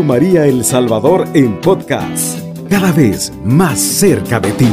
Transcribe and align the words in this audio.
María 0.00 0.46
El 0.46 0.64
Salvador 0.64 1.28
en 1.34 1.60
podcast, 1.60 2.40
cada 2.70 2.90
vez 2.92 3.30
más 3.44 3.78
cerca 3.78 4.40
de 4.40 4.50
ti. 4.52 4.68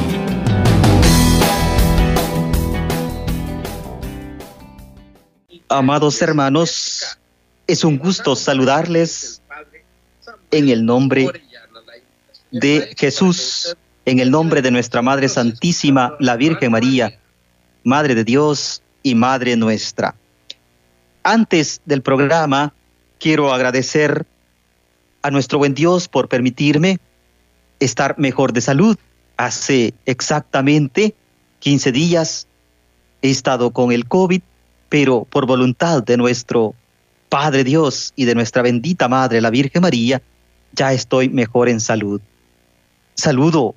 Amados 5.68 6.22
hermanos, 6.22 7.20
es 7.68 7.84
un 7.84 7.98
gusto 7.98 8.36
saludarles 8.36 9.42
en 10.52 10.70
el 10.70 10.86
nombre 10.86 11.30
de 12.52 12.96
Jesús, 12.98 13.76
en 14.06 14.20
el 14.20 14.32
nombre 14.32 14.62
de 14.62 14.72
nuestra 14.72 15.02
Madre 15.02 15.28
Santísima, 15.28 16.16
la 16.20 16.38
Virgen 16.38 16.72
María, 16.72 17.20
Madre 17.84 18.16
de 18.16 18.24
Dios 18.24 18.82
y 19.04 19.16
Madre 19.16 19.58
nuestra. 19.58 20.16
Antes 21.24 21.82
del 21.86 22.02
programa, 22.02 22.74
quiero 23.20 23.54
agradecer 23.54 24.26
a 25.22 25.32
nuestro 25.32 25.58
buen 25.58 25.74
Dios 25.74 26.08
por 26.08 26.28
permitirme 26.28 27.00
estar 27.80 28.18
mejor 28.18 28.54
de 28.54 28.62
salud. 28.62 28.98
Hace 29.38 29.94
exactamente 30.06 31.16
15 31.60 31.92
días 31.92 32.48
he 33.22 33.30
estado 33.30 33.72
con 33.72 33.92
el 33.92 34.08
COVID, 34.08 34.42
pero 34.90 35.26
por 35.30 35.46
voluntad 35.46 36.04
de 36.04 36.18
nuestro 36.18 36.74
Padre 37.30 37.64
Dios 37.64 38.14
y 38.16 38.26
de 38.26 38.36
nuestra 38.36 38.62
bendita 38.62 39.08
Madre, 39.08 39.40
la 39.42 39.50
Virgen 39.50 39.82
María, 39.82 40.22
ya 40.74 40.94
estoy 40.94 41.30
mejor 41.30 41.70
en 41.70 41.80
salud. 41.80 42.22
Saludo 43.16 43.76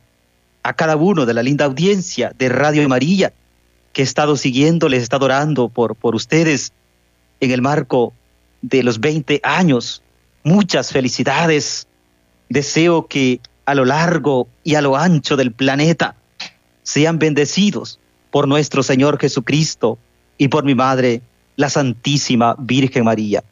a 0.63 0.73
cada 0.75 0.97
uno 0.97 1.27
de 1.27 1.35
la 1.35 1.43
linda 1.43 1.65
audiencia 1.65 2.33
de 2.39 2.49
Radio 2.49 2.89
María 2.89 3.33
que 3.93 4.03
he 4.03 4.05
estado 4.05 4.37
siguiendo, 4.37 4.89
les 4.89 5.01
he 5.01 5.03
estado 5.03 5.27
orando 5.27 5.69
por, 5.69 5.97
por 5.97 6.15
ustedes 6.15 6.73
en 7.41 7.51
el 7.51 7.61
marco 7.61 8.13
de 8.63 8.83
los 8.83 9.01
20 9.01 9.41
años. 9.43 10.03
Muchas 10.45 10.93
felicidades. 10.93 11.87
Deseo 12.49 13.07
que 13.07 13.41
a 13.65 13.75
lo 13.75 13.85
largo 13.85 14.49
y 14.65 14.75
a 14.75 14.83
lo 14.83 14.97
ancho 14.97 15.37
del 15.37 15.53
planeta 15.53 16.17
sean 16.83 17.19
bendecidos 17.19 17.99
por 18.31 18.49
nuestro 18.49 18.83
Señor 18.83 19.19
Jesucristo 19.19 19.99
y 20.39 20.49
por 20.49 20.65
mi 20.65 20.75
Madre, 20.75 21.23
la 21.57 21.69
Santísima 21.69 22.57
Virgen 22.59 23.05
María. 23.05 23.45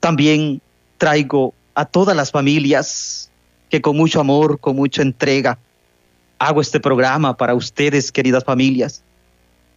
También 0.00 0.60
traigo 0.98 1.54
a 1.74 1.84
todas 1.84 2.14
las 2.16 2.30
familias 2.30 3.30
que 3.70 3.80
con 3.80 3.96
mucho 3.96 4.20
amor, 4.20 4.60
con 4.60 4.76
mucha 4.76 5.02
entrega, 5.02 5.58
hago 6.38 6.60
este 6.60 6.78
programa 6.78 7.36
para 7.36 7.54
ustedes, 7.54 8.12
queridas 8.12 8.44
familias, 8.44 9.02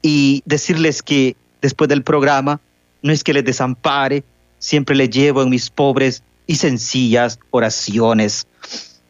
y 0.01 0.43
decirles 0.45 1.01
que 1.01 1.35
después 1.61 1.87
del 1.87 2.03
programa 2.03 2.59
no 3.01 3.13
es 3.13 3.23
que 3.23 3.33
les 3.33 3.45
desampare, 3.45 4.23
siempre 4.59 4.95
les 4.95 5.09
llevo 5.09 5.41
en 5.41 5.49
mis 5.49 5.69
pobres 5.69 6.23
y 6.47 6.55
sencillas 6.55 7.39
oraciones. 7.51 8.47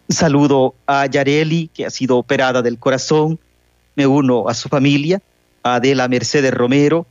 Saludo 0.09 0.75
a 0.87 1.05
Yareli, 1.05 1.69
que 1.73 1.85
ha 1.85 1.89
sido 1.89 2.17
operada 2.17 2.61
del 2.61 2.77
corazón. 2.77 3.39
Me 3.95 4.05
uno 4.05 4.47
a 4.47 4.53
su 4.53 4.69
familia, 4.69 5.21
a 5.63 5.75
Adela 5.75 6.07
Mercedes 6.07 6.53
Romero, 6.53 7.07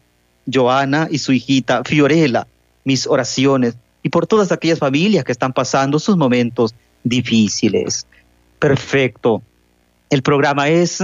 Joana 0.53 1.09
y 1.11 1.19
su 1.19 1.33
hijita 1.33 1.83
Fiorella, 1.85 2.47
mis 2.85 3.07
oraciones 3.07 3.77
y 4.03 4.11
por 4.11 4.27
todas 4.27 4.53
aquellas 4.53 4.79
familias 4.79 5.25
que 5.25 5.33
están 5.33 5.53
pasando 5.53 5.99
sus 5.99 6.17
momentos 6.17 6.75
difíciles. 7.03 8.07
Perfecto. 8.59 9.43
El 10.11 10.23
programa 10.23 10.69
es 10.69 11.03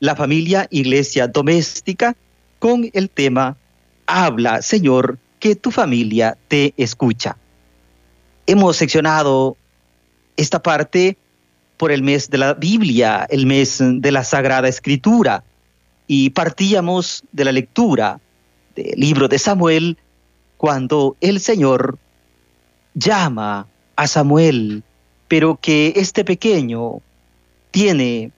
La 0.00 0.16
familia 0.16 0.66
iglesia 0.70 1.28
doméstica 1.28 2.16
con 2.58 2.88
el 2.92 3.10
tema 3.10 3.56
Habla, 4.06 4.62
Señor, 4.62 5.18
que 5.38 5.54
tu 5.54 5.70
familia 5.70 6.36
te 6.48 6.74
escucha. 6.76 7.36
Hemos 8.50 8.78
seccionado 8.78 9.56
esta 10.36 10.60
parte 10.60 11.16
por 11.76 11.92
el 11.92 12.02
mes 12.02 12.30
de 12.30 12.38
la 12.38 12.54
Biblia, 12.54 13.24
el 13.30 13.46
mes 13.46 13.78
de 13.80 14.10
la 14.10 14.24
Sagrada 14.24 14.66
Escritura, 14.66 15.44
y 16.08 16.30
partíamos 16.30 17.22
de 17.30 17.44
la 17.44 17.52
lectura 17.52 18.18
del 18.74 18.98
libro 18.98 19.28
de 19.28 19.38
Samuel 19.38 19.98
cuando 20.56 21.16
el 21.20 21.38
Señor 21.38 21.96
llama 22.94 23.68
a 23.94 24.08
Samuel, 24.08 24.82
pero 25.28 25.54
que 25.54 25.92
este 25.94 26.24
pequeño 26.24 27.02
tiene 27.70 28.32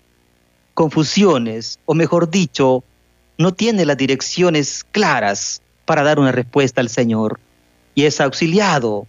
confusiones, 0.75 1.79
o 1.87 1.95
mejor 1.95 2.31
dicho, 2.31 2.85
no 3.39 3.55
tiene 3.55 3.87
las 3.87 3.97
direcciones 3.97 4.85
claras 4.93 5.63
para 5.87 6.03
dar 6.03 6.19
una 6.19 6.33
respuesta 6.33 6.83
al 6.83 6.91
Señor 6.91 7.41
y 7.95 8.05
es 8.05 8.21
auxiliado 8.21 9.07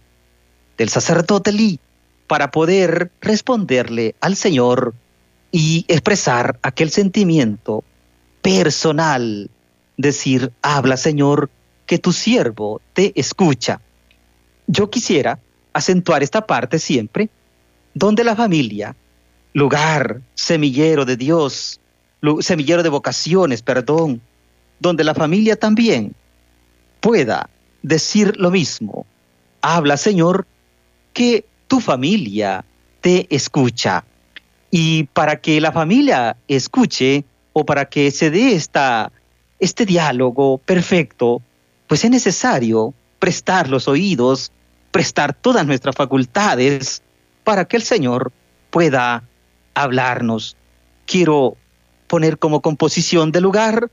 del 0.78 0.88
sacerdote 0.88 1.52
Lee 1.52 1.78
para 2.26 2.50
poder 2.50 3.10
responderle 3.20 4.14
al 4.20 4.36
Señor 4.36 4.94
y 5.52 5.84
expresar 5.88 6.58
aquel 6.62 6.90
sentimiento 6.90 7.84
personal, 8.42 9.50
decir, 9.96 10.52
habla 10.62 10.96
Señor, 10.96 11.50
que 11.86 11.98
tu 11.98 12.12
siervo 12.12 12.80
te 12.92 13.12
escucha. 13.18 13.80
Yo 14.66 14.90
quisiera 14.90 15.38
acentuar 15.72 16.22
esta 16.22 16.46
parte 16.46 16.78
siempre, 16.78 17.28
donde 17.92 18.24
la 18.24 18.34
familia, 18.34 18.96
lugar, 19.52 20.20
semillero 20.34 21.04
de 21.04 21.16
Dios, 21.16 21.80
semillero 22.40 22.82
de 22.82 22.88
vocaciones, 22.88 23.62
perdón, 23.62 24.20
donde 24.80 25.04
la 25.04 25.14
familia 25.14 25.56
también 25.56 26.14
pueda 27.00 27.48
decir 27.82 28.34
lo 28.38 28.50
mismo. 28.50 29.06
Habla, 29.60 29.96
Señor, 29.96 30.46
que 31.14 31.46
tu 31.66 31.80
familia 31.80 32.64
te 33.00 33.26
escucha. 33.34 34.04
Y 34.70 35.04
para 35.04 35.40
que 35.40 35.60
la 35.60 35.72
familia 35.72 36.36
escuche 36.48 37.24
o 37.52 37.64
para 37.64 37.86
que 37.86 38.10
se 38.10 38.30
dé 38.30 38.54
esta, 38.54 39.10
este 39.60 39.86
diálogo 39.86 40.58
perfecto, 40.58 41.40
pues 41.86 42.04
es 42.04 42.10
necesario 42.10 42.92
prestar 43.18 43.68
los 43.70 43.88
oídos, 43.88 44.52
prestar 44.90 45.32
todas 45.32 45.64
nuestras 45.66 45.94
facultades 45.94 47.02
para 47.44 47.64
que 47.64 47.76
el 47.76 47.82
Señor 47.82 48.32
pueda 48.70 49.22
hablarnos. 49.74 50.56
Quiero 51.06 51.56
poner 52.06 52.38
como 52.38 52.60
composición 52.60 53.32
de 53.32 53.40
lugar 53.40 53.90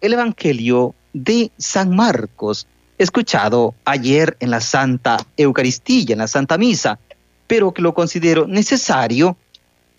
el 0.00 0.12
Evangelio 0.12 0.94
de 1.12 1.50
San 1.56 1.94
Marcos, 1.94 2.66
escuchado 2.98 3.74
ayer 3.84 4.36
en 4.40 4.50
la 4.50 4.60
Santa 4.60 5.18
Eucaristía, 5.36 6.12
en 6.12 6.18
la 6.18 6.28
Santa 6.28 6.58
Misa, 6.58 6.98
pero 7.46 7.72
que 7.72 7.82
lo 7.82 7.94
considero 7.94 8.46
necesario 8.46 9.36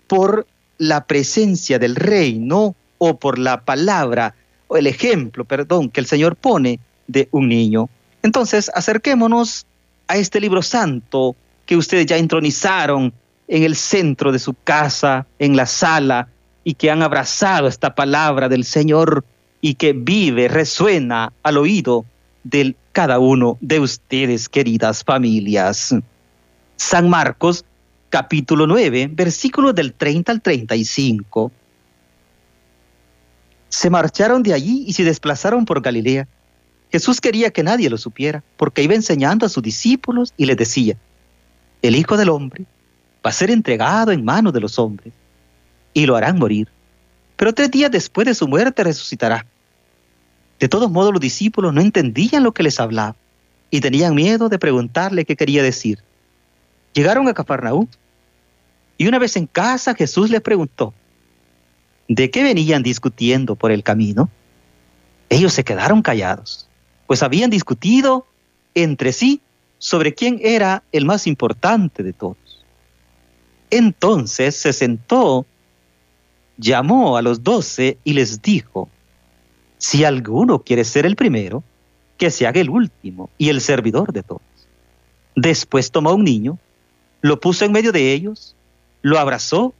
por 0.06 0.46
la 0.78 1.04
presencia 1.04 1.78
del 1.78 1.96
reino 1.96 2.74
o 2.98 3.16
por 3.18 3.38
la 3.38 3.60
palabra 3.60 4.34
o 4.68 4.76
el 4.76 4.86
ejemplo, 4.86 5.44
perdón, 5.44 5.90
que 5.90 6.00
el 6.00 6.06
Señor 6.06 6.36
pone 6.36 6.80
de 7.06 7.28
un 7.30 7.48
niño. 7.48 7.88
Entonces, 8.22 8.70
acerquémonos 8.74 9.66
a 10.08 10.16
este 10.16 10.40
libro 10.40 10.62
santo 10.62 11.36
que 11.66 11.76
ustedes 11.76 12.06
ya 12.06 12.16
entronizaron 12.16 13.12
en 13.48 13.62
el 13.62 13.76
centro 13.76 14.32
de 14.32 14.38
su 14.38 14.54
casa, 14.64 15.26
en 15.38 15.56
la 15.56 15.66
sala, 15.66 16.28
y 16.64 16.74
que 16.74 16.90
han 16.90 17.02
abrazado 17.02 17.68
esta 17.68 17.94
palabra 17.94 18.48
del 18.48 18.64
Señor 18.64 19.24
y 19.60 19.74
que 19.74 19.92
vive, 19.92 20.48
resuena 20.48 21.32
al 21.44 21.58
oído 21.58 22.04
de 22.42 22.74
cada 22.96 23.18
uno 23.18 23.58
de 23.60 23.78
ustedes, 23.78 24.48
queridas 24.48 25.04
familias. 25.04 25.94
San 26.76 27.10
Marcos, 27.10 27.66
capítulo 28.08 28.66
9, 28.66 29.10
versículos 29.12 29.74
del 29.74 29.92
30 29.92 30.32
al 30.32 30.40
35. 30.40 31.52
Se 33.68 33.90
marcharon 33.90 34.42
de 34.42 34.54
allí 34.54 34.84
y 34.86 34.94
se 34.94 35.04
desplazaron 35.04 35.66
por 35.66 35.82
Galilea. 35.82 36.26
Jesús 36.90 37.20
quería 37.20 37.50
que 37.50 37.62
nadie 37.62 37.90
lo 37.90 37.98
supiera, 37.98 38.42
porque 38.56 38.82
iba 38.82 38.94
enseñando 38.94 39.44
a 39.44 39.50
sus 39.50 39.62
discípulos 39.62 40.32
y 40.38 40.46
les 40.46 40.56
decía, 40.56 40.96
el 41.82 41.96
Hijo 41.96 42.16
del 42.16 42.30
Hombre 42.30 42.64
va 43.22 43.28
a 43.28 43.34
ser 43.34 43.50
entregado 43.50 44.10
en 44.10 44.24
manos 44.24 44.54
de 44.54 44.60
los 44.60 44.78
hombres 44.78 45.12
y 45.92 46.06
lo 46.06 46.16
harán 46.16 46.38
morir, 46.38 46.68
pero 47.36 47.52
tres 47.52 47.70
días 47.70 47.90
después 47.90 48.26
de 48.26 48.34
su 48.34 48.48
muerte 48.48 48.82
resucitará. 48.82 49.44
De 50.58 50.68
todos 50.68 50.90
modos, 50.90 51.12
los 51.12 51.20
discípulos 51.20 51.74
no 51.74 51.80
entendían 51.80 52.42
lo 52.42 52.52
que 52.52 52.62
les 52.62 52.80
hablaba 52.80 53.16
y 53.70 53.80
tenían 53.80 54.14
miedo 54.14 54.48
de 54.48 54.58
preguntarle 54.58 55.24
qué 55.24 55.36
quería 55.36 55.62
decir. 55.62 55.98
Llegaron 56.94 57.28
a 57.28 57.34
Cafarnaúm 57.34 57.86
y 58.96 59.06
una 59.06 59.18
vez 59.18 59.36
en 59.36 59.46
casa 59.46 59.94
Jesús 59.94 60.30
les 60.30 60.40
preguntó, 60.40 60.94
¿de 62.08 62.30
qué 62.30 62.42
venían 62.42 62.82
discutiendo 62.82 63.54
por 63.54 63.70
el 63.70 63.82
camino? 63.82 64.30
Ellos 65.28 65.52
se 65.52 65.64
quedaron 65.64 66.02
callados, 66.02 66.68
pues 67.06 67.22
habían 67.22 67.50
discutido 67.50 68.26
entre 68.74 69.12
sí 69.12 69.42
sobre 69.78 70.14
quién 70.14 70.40
era 70.42 70.82
el 70.92 71.04
más 71.04 71.26
importante 71.26 72.02
de 72.02 72.12
todos. 72.12 72.64
Entonces 73.70 74.56
se 74.56 74.72
sentó, 74.72 75.44
llamó 76.56 77.16
a 77.16 77.22
los 77.22 77.42
doce 77.42 77.98
y 78.04 78.14
les 78.14 78.40
dijo, 78.40 78.88
si 79.78 80.04
alguno 80.04 80.60
quiere 80.60 80.84
ser 80.84 81.06
el 81.06 81.16
primero, 81.16 81.62
que 82.18 82.30
se 82.30 82.46
haga 82.46 82.60
el 82.60 82.70
último 82.70 83.30
y 83.38 83.50
el 83.50 83.60
servidor 83.60 84.12
de 84.12 84.22
todos. 84.22 84.42
Después 85.34 85.90
tomó 85.90 86.12
un 86.14 86.24
niño, 86.24 86.58
lo 87.20 87.40
puso 87.40 87.64
en 87.64 87.72
medio 87.72 87.92
de 87.92 88.12
ellos, 88.12 88.56
lo 89.02 89.18
abrazó 89.18 89.74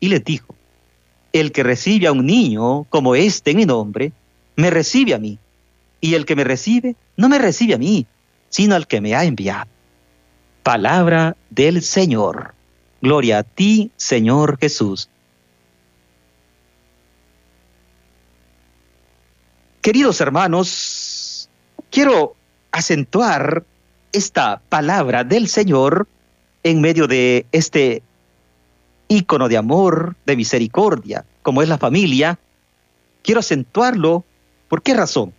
y 0.00 0.08
les 0.08 0.22
dijo, 0.22 0.54
el 1.32 1.52
que 1.52 1.62
recibe 1.62 2.06
a 2.06 2.12
un 2.12 2.26
niño 2.26 2.84
como 2.84 3.14
este 3.14 3.52
en 3.52 3.56
mi 3.56 3.64
nombre, 3.64 4.12
me 4.56 4.70
recibe 4.70 5.14
a 5.14 5.18
mí. 5.18 5.38
Y 6.00 6.14
el 6.14 6.26
que 6.26 6.36
me 6.36 6.44
recibe, 6.44 6.96
no 7.16 7.28
me 7.28 7.38
recibe 7.38 7.74
a 7.74 7.78
mí, 7.78 8.06
sino 8.48 8.74
al 8.74 8.86
que 8.86 9.00
me 9.00 9.14
ha 9.14 9.24
enviado. 9.24 9.68
Palabra 10.62 11.36
del 11.50 11.82
Señor. 11.82 12.54
Gloria 13.00 13.38
a 13.38 13.42
ti, 13.42 13.90
Señor 13.96 14.58
Jesús. 14.58 15.08
Queridos 19.80 20.20
hermanos, 20.20 21.48
quiero 21.90 22.34
acentuar 22.72 23.64
esta 24.12 24.60
palabra 24.68 25.22
del 25.22 25.46
Señor 25.46 26.08
en 26.64 26.80
medio 26.80 27.06
de 27.06 27.46
este 27.52 28.02
ícono 29.06 29.48
de 29.48 29.56
amor, 29.56 30.16
de 30.26 30.36
misericordia, 30.36 31.24
como 31.42 31.62
es 31.62 31.68
la 31.68 31.78
familia. 31.78 32.40
Quiero 33.22 33.38
acentuarlo. 33.38 34.24
¿Por 34.68 34.82
qué 34.82 34.94
razón? 34.94 35.32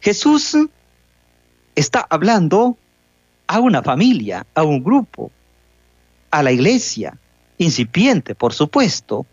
Jesús 0.00 0.56
está 1.76 2.04
hablando 2.10 2.76
a 3.46 3.60
una 3.60 3.82
familia, 3.82 4.44
a 4.54 4.64
un 4.64 4.82
grupo, 4.82 5.30
a 6.32 6.42
la 6.42 6.50
iglesia, 6.50 7.16
incipiente, 7.58 8.34
por 8.34 8.52
supuesto, 8.52 9.24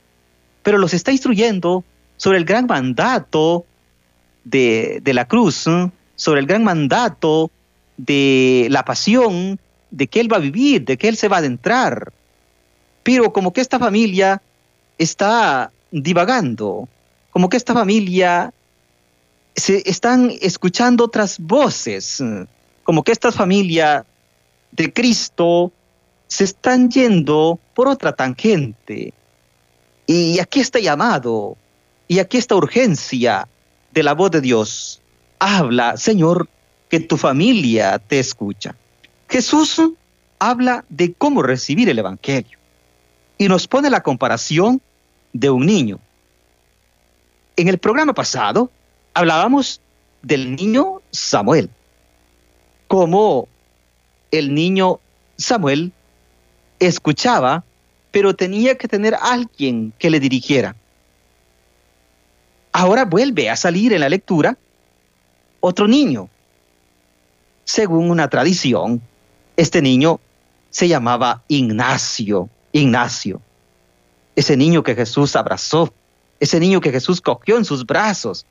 pero 0.62 0.78
los 0.78 0.94
está 0.94 1.12
instruyendo 1.12 1.84
sobre 2.16 2.38
el 2.38 2.46
gran 2.46 2.68
mandato 2.68 3.66
de, 4.44 5.02
la 5.06 5.26
cruz, 5.26 5.66
sobre 6.16 6.40
el 6.40 6.48
gran 6.48 6.64
mandato 6.64 7.52
de 7.98 8.68
la 8.70 8.84
pasión, 8.84 9.60
de 9.90 10.08
que 10.08 10.20
Él 10.20 10.32
va 10.32 10.38
a 10.38 10.42
vivir, 10.42 10.86
de 10.86 10.98
que 10.98 11.08
Él 11.08 11.18
se 11.18 11.28
va 11.28 11.38
a 11.38 11.40
adentrar. 11.40 12.12
Pero 13.04 13.34
como 13.34 13.52
que 13.54 13.62
esta 13.62 13.80
familia 13.80 14.42
está 14.98 15.72
divagando, 15.92 16.88
como 17.32 17.50
que 17.50 17.58
esta 17.58 17.74
familia 17.74 18.54
se 19.56 19.84
están 19.90 20.32
escuchando 20.42 21.06
otras 21.06 21.40
voces, 21.40 22.24
como 22.84 23.04
que 23.04 23.12
esta 23.12 23.32
familia 23.32 24.06
de 24.72 24.94
Cristo 24.94 25.72
se 26.28 26.46
están 26.46 26.90
yendo 26.90 27.60
por 27.74 27.88
otra 27.88 28.14
tangente. 28.14 29.14
Y 30.08 30.40
aquí 30.40 30.60
está 30.62 30.80
llamado, 30.80 31.58
y 32.08 32.20
aquí 32.20 32.38
está 32.38 32.56
urgencia 32.56 33.48
de 33.92 34.04
la 34.04 34.14
voz 34.14 34.32
de 34.32 34.42
Dios. 34.42 35.02
Habla, 35.40 35.98
Señor, 35.98 36.48
que 36.90 37.00
tu 37.00 37.18
familia 37.18 38.00
te 38.00 38.20
escucha. 38.20 38.76
Jesús 39.30 39.82
habla 40.40 40.84
de 40.90 41.14
cómo 41.14 41.42
recibir 41.42 41.90
el 41.90 42.00
Evangelio 42.00 42.58
y 43.38 43.48
nos 43.48 43.68
pone 43.68 43.90
la 43.90 44.04
comparación 44.04 44.82
de 45.34 45.50
un 45.50 45.66
niño. 45.66 46.00
En 47.56 47.68
el 47.68 47.78
programa 47.78 48.14
pasado 48.14 48.70
hablábamos 49.14 49.82
del 50.22 50.56
niño 50.56 51.02
Samuel, 51.12 51.70
como 52.88 53.48
el 54.32 54.54
niño 54.54 55.00
Samuel 55.38 55.92
escuchaba, 56.80 57.64
pero 58.12 58.36
tenía 58.36 58.78
que 58.78 58.88
tener 58.88 59.16
alguien 59.22 59.94
que 59.98 60.10
le 60.10 60.20
dirigiera. 60.20 60.76
Ahora 62.72 63.06
vuelve 63.06 63.50
a 63.50 63.56
salir 63.56 63.94
en 63.94 64.02
la 64.02 64.10
lectura 64.10 64.58
otro 65.60 65.88
niño. 65.88 66.30
Según 67.64 68.10
una 68.10 68.30
tradición, 68.30 69.02
este 69.56 69.82
niño 69.82 70.20
se 70.70 70.88
llamaba 70.88 71.44
Ignacio, 71.48 72.50
Ignacio. 72.72 73.42
Ese 74.36 74.56
niño 74.56 74.84
que 74.84 74.96
Jesús 74.96 75.36
abrazó, 75.36 75.94
ese 76.40 76.60
niño 76.60 76.82
que 76.82 76.92
Jesús 76.92 77.22
cogió 77.22 77.58
en 77.58 77.66
sus 77.66 77.86
brazos 77.86 78.46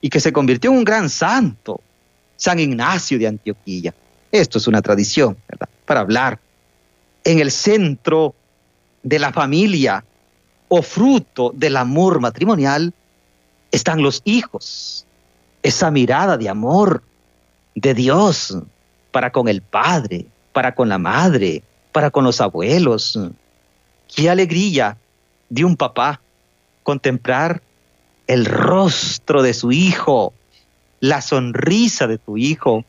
y 0.00 0.10
que 0.10 0.20
se 0.20 0.32
convirtió 0.32 0.70
en 0.70 0.78
un 0.78 0.84
gran 0.84 1.08
santo, 1.08 1.80
San 2.36 2.58
Ignacio 2.58 3.18
de 3.18 3.26
Antioquía. 3.26 3.94
Esto 4.30 4.58
es 4.58 4.66
una 4.66 4.82
tradición, 4.82 5.36
¿verdad? 5.48 5.68
Para 5.86 6.00
hablar 6.00 6.38
en 7.24 7.40
el 7.40 7.50
centro 7.50 8.34
de 9.02 9.18
la 9.18 9.32
familia 9.32 10.04
o 10.68 10.82
fruto 10.82 11.52
del 11.54 11.76
amor 11.76 12.20
matrimonial 12.20 12.92
están 13.76 14.02
los 14.02 14.22
hijos, 14.24 15.06
esa 15.62 15.90
mirada 15.90 16.38
de 16.38 16.48
amor 16.48 17.02
de 17.74 17.92
Dios 17.92 18.56
para 19.12 19.30
con 19.30 19.48
el 19.48 19.60
Padre, 19.60 20.26
para 20.52 20.74
con 20.74 20.88
la 20.88 20.96
madre, 20.98 21.62
para 21.92 22.10
con 22.10 22.24
los 22.24 22.40
abuelos. 22.40 23.18
Qué 24.14 24.30
alegría 24.30 24.96
de 25.50 25.64
un 25.64 25.76
papá 25.76 26.22
contemplar 26.84 27.62
el 28.26 28.46
rostro 28.46 29.42
de 29.42 29.52
su 29.52 29.70
hijo, 29.72 30.32
la 31.00 31.20
sonrisa 31.20 32.06
de 32.06 32.16
tu 32.16 32.38
hijo, 32.38 32.84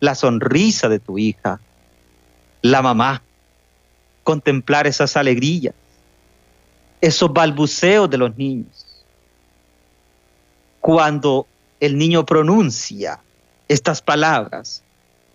la 0.00 0.16
sonrisa 0.16 0.88
de 0.88 0.98
tu 0.98 1.18
hija. 1.18 1.60
La 2.62 2.82
mamá, 2.82 3.22
contemplar 4.24 4.88
esas 4.88 5.16
alegrías, 5.16 5.74
esos 7.00 7.32
balbuceos 7.32 8.10
de 8.10 8.18
los 8.18 8.36
niños. 8.36 8.81
Cuando 10.82 11.46
el 11.80 11.96
niño 11.96 12.26
pronuncia 12.26 13.20
estas 13.68 14.02
palabras, 14.02 14.82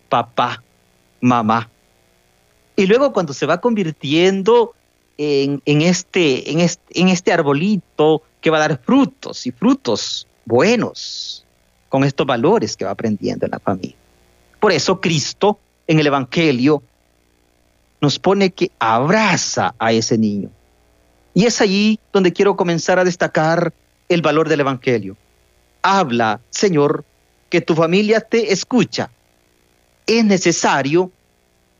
papá, 0.09 0.61
mamá. 1.21 1.69
Y 2.75 2.85
luego 2.85 3.13
cuando 3.13 3.33
se 3.33 3.45
va 3.45 3.59
convirtiendo 3.59 4.75
en, 5.17 5.61
este, 5.81 6.51
en, 6.51 7.07
este, 7.09 7.33
arbolito 7.33 8.21
que 8.41 8.49
va 8.49 8.57
a 8.57 8.67
dar 8.67 8.79
frutos 8.83 9.47
y 9.47 9.51
frutos 9.51 10.27
buenos 10.45 11.45
con 11.89 12.03
estos 12.03 12.27
valores 12.27 12.75
que 12.75 12.85
va 12.85 12.91
aprendiendo 12.91 13.45
en 13.45 13.51
la 13.53 13.59
familia. 13.59 13.95
Por 14.59 14.73
eso 14.73 14.99
Cristo 14.99 15.57
en 15.87 15.99
el 15.99 16.07
Evangelio 16.07 16.83
nos 18.01 18.19
pone 18.19 18.51
que 18.51 18.69
abraza 18.79 19.73
a 19.79 19.93
ese 19.93 20.17
niño. 20.17 20.49
Y 21.33 21.45
es 21.45 21.61
allí 21.61 21.99
donde 22.11 22.33
quiero 22.33 22.57
comenzar 22.57 22.99
a 22.99 23.05
destacar 23.05 23.73
el 24.09 24.21
valor 24.21 24.49
del 24.49 24.59
Evangelio. 24.59 25.15
Habla, 25.81 26.39
Señor, 26.49 27.05
que 27.49 27.61
tu 27.61 27.75
familia 27.75 28.21
te 28.21 28.51
escucha. 28.51 29.09
Es 30.05 30.23
necesario 30.23 31.11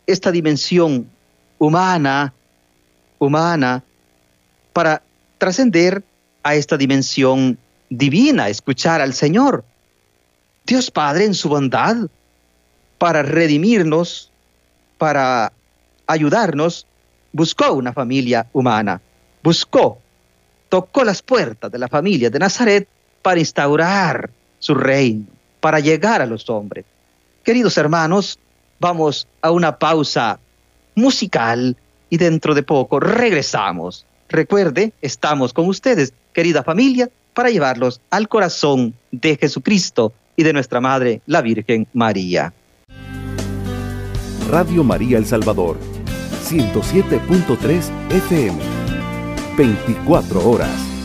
esta 0.06 0.32
dimensión 0.32 1.10
humana, 1.58 2.34
humana, 3.20 3.84
para 4.74 5.02
trascender 5.38 6.04
a 6.44 6.56
esta 6.56 6.78
dimensión 6.78 7.58
divina, 7.90 8.50
escuchar 8.50 9.02
al 9.02 9.14
Señor. 9.14 9.64
Dios 10.66 10.92
Padre 10.92 11.26
en 11.26 11.34
su 11.34 11.50
bondad, 11.50 11.96
para 12.98 13.24
redimirnos, 13.24 14.32
para 14.98 15.52
ayudarnos, 16.08 16.86
buscó 17.32 17.74
una 17.74 17.94
familia 17.94 18.48
humana, 18.54 19.02
buscó, 19.44 20.00
tocó 20.70 21.04
las 21.04 21.22
puertas 21.22 21.72
de 21.72 21.78
la 21.78 21.88
familia 21.88 22.30
de 22.30 22.40
Nazaret 22.40 22.88
para 23.28 23.42
instaurar 23.42 24.30
su 24.58 24.74
reino, 24.74 25.26
para 25.60 25.82
llegar 25.82 26.22
a 26.22 26.26
los 26.26 26.50
hombres. 26.50 26.86
Queridos 27.44 27.78
hermanos, 27.78 28.40
vamos 28.80 29.28
a 29.42 29.52
una 29.52 29.78
pausa 29.78 30.40
musical 30.96 31.76
y 32.10 32.16
dentro 32.16 32.56
de 32.56 32.64
poco 32.64 33.02
regresamos. 33.02 34.06
Recuerde, 34.30 34.94
estamos 35.02 35.52
con 35.52 35.68
ustedes 35.68 36.14
querida 36.32 36.64
familia, 36.64 37.10
para 37.34 37.50
llevarlos 37.50 38.00
al 38.12 38.30
corazón 38.30 38.94
de 39.12 39.36
Jesucristo 39.36 40.14
y 40.38 40.44
de 40.44 40.54
nuestra 40.54 40.80
Madre, 40.80 41.20
la 41.26 41.42
Virgen 41.42 41.86
María. 41.92 42.54
Radio 44.50 44.86
María 44.86 45.18
El 45.18 45.26
Salvador, 45.26 45.78
107.3 46.46 47.92
FM, 48.10 48.58
24 49.58 50.50
horas. 50.50 50.97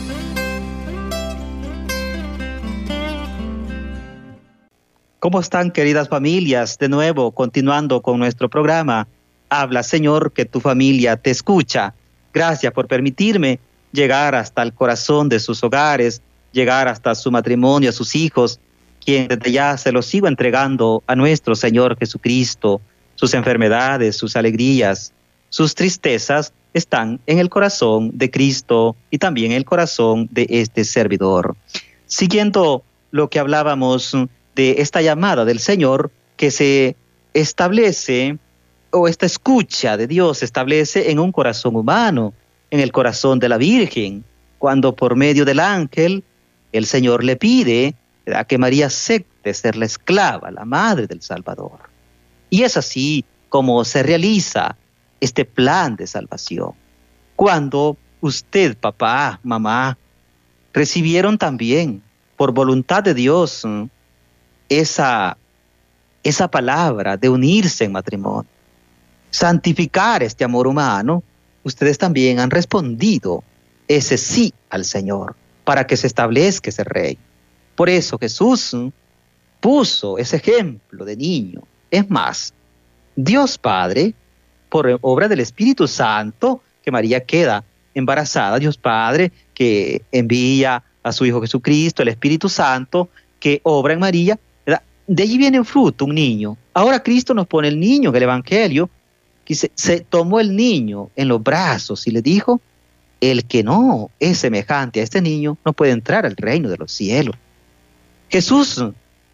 ¿Cómo 5.23 5.39
están 5.39 5.71
queridas 5.71 6.09
familias? 6.09 6.77
De 6.77 6.89
nuevo, 6.89 7.31
continuando 7.31 8.01
con 8.01 8.19
nuestro 8.19 8.49
programa. 8.49 9.07
Habla 9.47 9.81
Señor, 9.81 10.33
que 10.33 10.43
tu 10.43 10.59
familia 10.59 11.15
te 11.15 11.31
escucha. 11.31 11.93
Gracias 12.33 12.73
por 12.73 12.89
permitirme 12.89 13.57
llegar 13.93 14.35
hasta 14.35 14.61
el 14.63 14.73
corazón 14.73 15.29
de 15.29 15.39
sus 15.39 15.63
hogares, 15.63 16.21
llegar 16.51 16.89
hasta 16.89 17.15
su 17.15 17.31
matrimonio, 17.31 17.91
a 17.91 17.93
sus 17.93 18.15
hijos, 18.15 18.59
quien 18.99 19.29
desde 19.29 19.53
ya 19.53 19.77
se 19.77 19.93
los 19.93 20.07
sigo 20.07 20.27
entregando 20.27 21.01
a 21.07 21.15
nuestro 21.15 21.55
Señor 21.55 21.97
Jesucristo. 21.97 22.81
Sus 23.15 23.33
enfermedades, 23.33 24.17
sus 24.17 24.35
alegrías, 24.35 25.13
sus 25.47 25.73
tristezas 25.73 26.51
están 26.73 27.21
en 27.27 27.39
el 27.39 27.47
corazón 27.47 28.11
de 28.13 28.29
Cristo 28.29 28.97
y 29.09 29.19
también 29.19 29.53
en 29.53 29.57
el 29.59 29.63
corazón 29.63 30.27
de 30.31 30.47
este 30.49 30.83
servidor. 30.83 31.55
Siguiendo 32.07 32.83
lo 33.11 33.29
que 33.29 33.39
hablábamos 33.39 34.13
de 34.55 34.75
esta 34.79 35.01
llamada 35.01 35.45
del 35.45 35.59
Señor 35.59 36.11
que 36.37 36.51
se 36.51 36.95
establece 37.33 38.37
o 38.91 39.07
esta 39.07 39.25
escucha 39.25 39.97
de 39.97 40.07
Dios 40.07 40.39
se 40.39 40.45
establece 40.45 41.11
en 41.11 41.19
un 41.19 41.31
corazón 41.31 41.75
humano, 41.75 42.33
en 42.69 42.79
el 42.79 42.91
corazón 42.91 43.39
de 43.39 43.49
la 43.49 43.57
Virgen, 43.57 44.23
cuando 44.59 44.95
por 44.95 45.15
medio 45.15 45.45
del 45.45 45.59
ángel 45.59 46.23
el 46.71 46.85
Señor 46.85 47.23
le 47.23 47.35
pide 47.35 47.95
a 48.33 48.45
que 48.45 48.57
María 48.57 48.87
acepte 48.87 49.53
ser 49.53 49.75
la 49.75 49.85
esclava, 49.85 50.51
la 50.51 50.65
madre 50.65 51.07
del 51.07 51.21
Salvador. 51.21 51.79
Y 52.49 52.63
es 52.63 52.77
así 52.77 53.25
como 53.49 53.83
se 53.83 54.03
realiza 54.03 54.75
este 55.19 55.45
plan 55.45 55.95
de 55.95 56.07
salvación. 56.07 56.71
Cuando 57.35 57.97
usted, 58.21 58.77
papá, 58.77 59.39
mamá, 59.43 59.97
recibieron 60.73 61.37
también 61.37 62.01
por 62.37 62.51
voluntad 62.51 63.03
de 63.03 63.13
Dios 63.13 63.63
esa, 64.69 65.37
esa 66.23 66.47
palabra 66.47 67.17
de 67.17 67.29
unirse 67.29 67.85
en 67.85 67.91
matrimonio, 67.91 68.49
santificar 69.31 70.23
este 70.23 70.43
amor 70.43 70.67
humano, 70.67 71.23
ustedes 71.63 71.97
también 71.97 72.39
han 72.39 72.51
respondido 72.51 73.43
ese 73.87 74.17
sí 74.17 74.53
al 74.69 74.85
Señor 74.85 75.35
para 75.63 75.87
que 75.87 75.97
se 75.97 76.07
establezca 76.07 76.69
ese 76.69 76.83
rey. 76.83 77.17
Por 77.75 77.89
eso 77.89 78.17
Jesús 78.17 78.75
puso 79.59 80.17
ese 80.17 80.37
ejemplo 80.37 81.05
de 81.05 81.15
niño. 81.15 81.61
Es 81.89 82.09
más, 82.09 82.53
Dios 83.15 83.57
Padre, 83.57 84.13
por 84.69 84.99
obra 85.01 85.27
del 85.27 85.39
Espíritu 85.39 85.87
Santo, 85.87 86.61
que 86.83 86.91
María 86.91 87.23
queda 87.23 87.63
embarazada, 87.93 88.59
Dios 88.59 88.77
Padre, 88.77 89.31
que 89.53 90.01
envía 90.11 90.83
a 91.01 91.11
su 91.11 91.25
Hijo 91.25 91.41
Jesucristo, 91.41 92.01
el 92.01 92.09
Espíritu 92.09 92.49
Santo, 92.49 93.09
que 93.39 93.61
obra 93.63 93.93
en 93.93 93.99
María, 93.99 94.39
de 95.07 95.23
allí 95.23 95.37
viene 95.37 95.59
un 95.59 95.65
fruto, 95.65 96.05
un 96.05 96.15
niño. 96.15 96.57
Ahora 96.73 97.01
Cristo 97.01 97.33
nos 97.33 97.47
pone 97.47 97.67
el 97.67 97.79
niño 97.79 98.09
en 98.09 98.15
el 98.15 98.23
Evangelio, 98.23 98.89
que 99.45 99.55
se 99.55 99.99
tomó 100.01 100.39
el 100.39 100.55
niño 100.55 101.09
en 101.15 101.27
los 101.27 101.43
brazos 101.43 102.07
y 102.07 102.11
le 102.11 102.21
dijo, 102.21 102.61
el 103.19 103.45
que 103.45 103.63
no 103.63 104.09
es 104.19 104.39
semejante 104.39 104.99
a 104.99 105.03
este 105.03 105.21
niño 105.21 105.57
no 105.65 105.73
puede 105.73 105.91
entrar 105.91 106.25
al 106.25 106.35
reino 106.35 106.69
de 106.69 106.77
los 106.77 106.91
cielos. 106.91 107.35
Jesús 108.29 108.83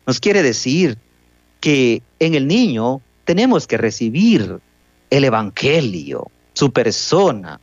nos 0.05 0.19
quiere 0.19 0.43
decir 0.43 0.97
que 1.59 2.01
en 2.19 2.35
el 2.35 2.47
niño 2.47 3.01
tenemos 3.25 3.67
que 3.67 3.77
recibir 3.77 4.59
el 5.09 5.23
Evangelio, 5.23 6.29
su 6.53 6.71
persona. 6.71 7.59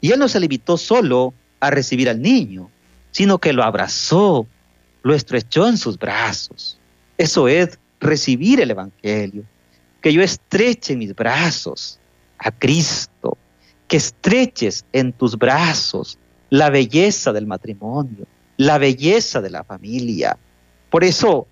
Y 0.00 0.12
Él 0.12 0.18
no 0.18 0.28
se 0.28 0.40
limitó 0.40 0.76
solo 0.76 1.34
a 1.60 1.70
recibir 1.70 2.08
al 2.08 2.20
niño, 2.20 2.70
sino 3.10 3.38
que 3.38 3.52
lo 3.52 3.62
abrazó, 3.62 4.46
lo 5.02 5.14
estrechó 5.14 5.66
en 5.68 5.76
sus 5.76 5.98
brazos. 5.98 6.78
Eso 7.18 7.48
es 7.48 7.78
recibir 8.00 8.60
el 8.60 8.70
Evangelio, 8.70 9.44
que 10.00 10.12
yo 10.12 10.22
estreche 10.22 10.96
mis 10.96 11.14
brazos 11.14 11.98
a 12.38 12.50
Cristo, 12.50 13.38
que 13.86 13.96
estreches 13.96 14.84
en 14.92 15.12
tus 15.12 15.36
brazos 15.36 16.18
la 16.50 16.70
belleza 16.70 17.32
del 17.32 17.46
matrimonio, 17.46 18.26
la 18.56 18.78
belleza 18.78 19.40
de 19.40 19.50
la 19.50 19.64
familia. 19.64 20.36
Por 20.90 21.04
eso, 21.04 21.46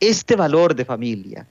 este 0.00 0.34
valor 0.36 0.74
de 0.74 0.84
familia, 0.84 1.46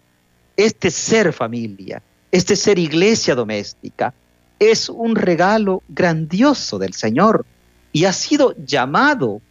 este 0.57 0.91
ser 0.91 1.31
familia, 1.31 2.01
este 2.31 2.55
ser 2.55 2.79
iglesia 2.79 3.35
doméstica, 3.35 4.13
es 4.59 4.89
un 4.89 5.15
regalo 5.15 5.83
grandioso 5.89 6.79
del 6.79 6.93
Señor 6.93 7.45
y 7.91 8.05
ha 8.05 8.13
sido 8.13 8.55
llamado. 8.65 9.41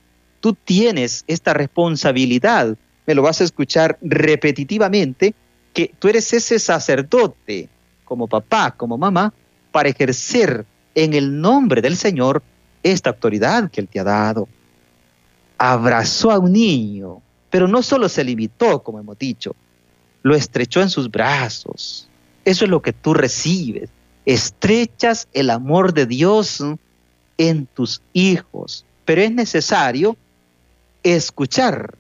Tú 0.41 0.55
tienes 0.55 1.25
esta 1.27 1.55
responsabilidad, 1.55 2.77
me 3.07 3.15
lo 3.15 3.23
vas 3.23 3.41
a 3.41 3.45
escuchar 3.45 3.99
repetitivamente, 4.01 5.35
que 5.73 5.93
tú 5.99 6.09
eres 6.09 6.33
ese 6.33 6.59
sacerdote, 6.59 7.69
como 8.05 8.29
papá, 8.29 8.73
como 8.73 8.99
mamá, 8.99 9.33
para 9.71 9.89
ejercer 9.89 10.67
en 10.95 11.15
el 11.15 11.41
nombre 11.41 11.81
del 11.81 11.97
Señor 11.97 12.43
esta 12.83 13.11
autoridad 13.11 13.71
que 13.71 13.81
Él 13.81 13.89
te 13.89 14.01
ha 14.01 14.05
dado. 14.05 14.49
Abrazó 15.59 16.31
a 16.31 16.39
un 16.39 16.53
niño, 16.53 17.23
pero 17.51 17.69
no 17.69 17.83
solo 17.83 18.09
se 18.09 18.25
limitó, 18.25 18.83
como 18.83 18.99
hemos 18.99 19.19
dicho, 19.19 19.55
lo 20.23 20.35
estrechó 20.35 20.81
en 20.83 20.91
sus 20.91 21.11
brazos. 21.11 22.09
Eso 22.45 22.65
es 22.65 22.71
lo 22.71 22.83
que 22.83 22.93
tú 22.93 23.15
recibes. 23.15 23.91
Estrechas 24.25 25.29
el 25.33 25.51
amor 25.51 25.95
de 25.95 26.07
Dios 26.07 26.63
en 27.39 27.67
tus 27.67 28.03
hijos, 28.13 28.85
pero 29.05 29.23
es 29.23 29.33
necesario 29.33 30.17
escuchar, 31.03 31.95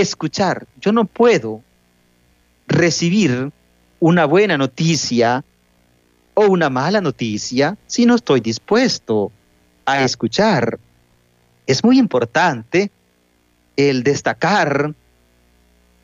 escuchar. 0.00 0.66
Yo 0.80 0.92
no 0.92 1.04
puedo 1.04 1.62
recibir 2.66 3.52
una 4.00 4.24
buena 4.24 4.58
noticia 4.58 5.44
o 6.34 6.46
una 6.46 6.70
mala 6.70 7.00
noticia 7.00 7.76
si 7.86 8.06
no 8.06 8.16
estoy 8.16 8.40
dispuesto 8.40 9.32
a 9.86 10.02
escuchar. 10.02 10.78
Es 11.66 11.84
muy 11.84 11.98
importante 11.98 12.90
el 13.76 14.02
destacar 14.02 14.94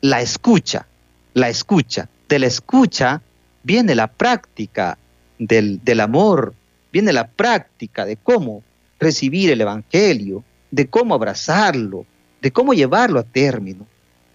la 0.01 0.21
escucha, 0.21 0.87
la 1.33 1.49
escucha. 1.49 2.09
De 2.27 2.39
la 2.39 2.47
escucha 2.47 3.21
viene 3.63 3.93
la 3.93 4.07
práctica 4.07 4.97
del, 5.37 5.83
del 5.83 5.99
amor, 5.99 6.53
viene 6.91 7.13
la 7.13 7.27
práctica 7.27 8.05
de 8.05 8.17
cómo 8.17 8.63
recibir 8.99 9.51
el 9.51 9.61
Evangelio, 9.61 10.43
de 10.71 10.87
cómo 10.87 11.13
abrazarlo, 11.13 12.05
de 12.41 12.51
cómo 12.51 12.73
llevarlo 12.73 13.19
a 13.19 13.23
término. 13.23 13.85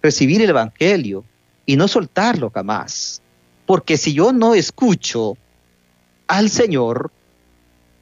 Recibir 0.01 0.41
el 0.41 0.49
Evangelio 0.49 1.23
y 1.65 1.75
no 1.75 1.87
soltarlo 1.87 2.49
jamás. 2.49 3.21
Porque 3.65 3.97
si 3.97 4.13
yo 4.13 4.31
no 4.31 4.55
escucho 4.55 5.37
al 6.27 6.49
Señor, 6.49 7.11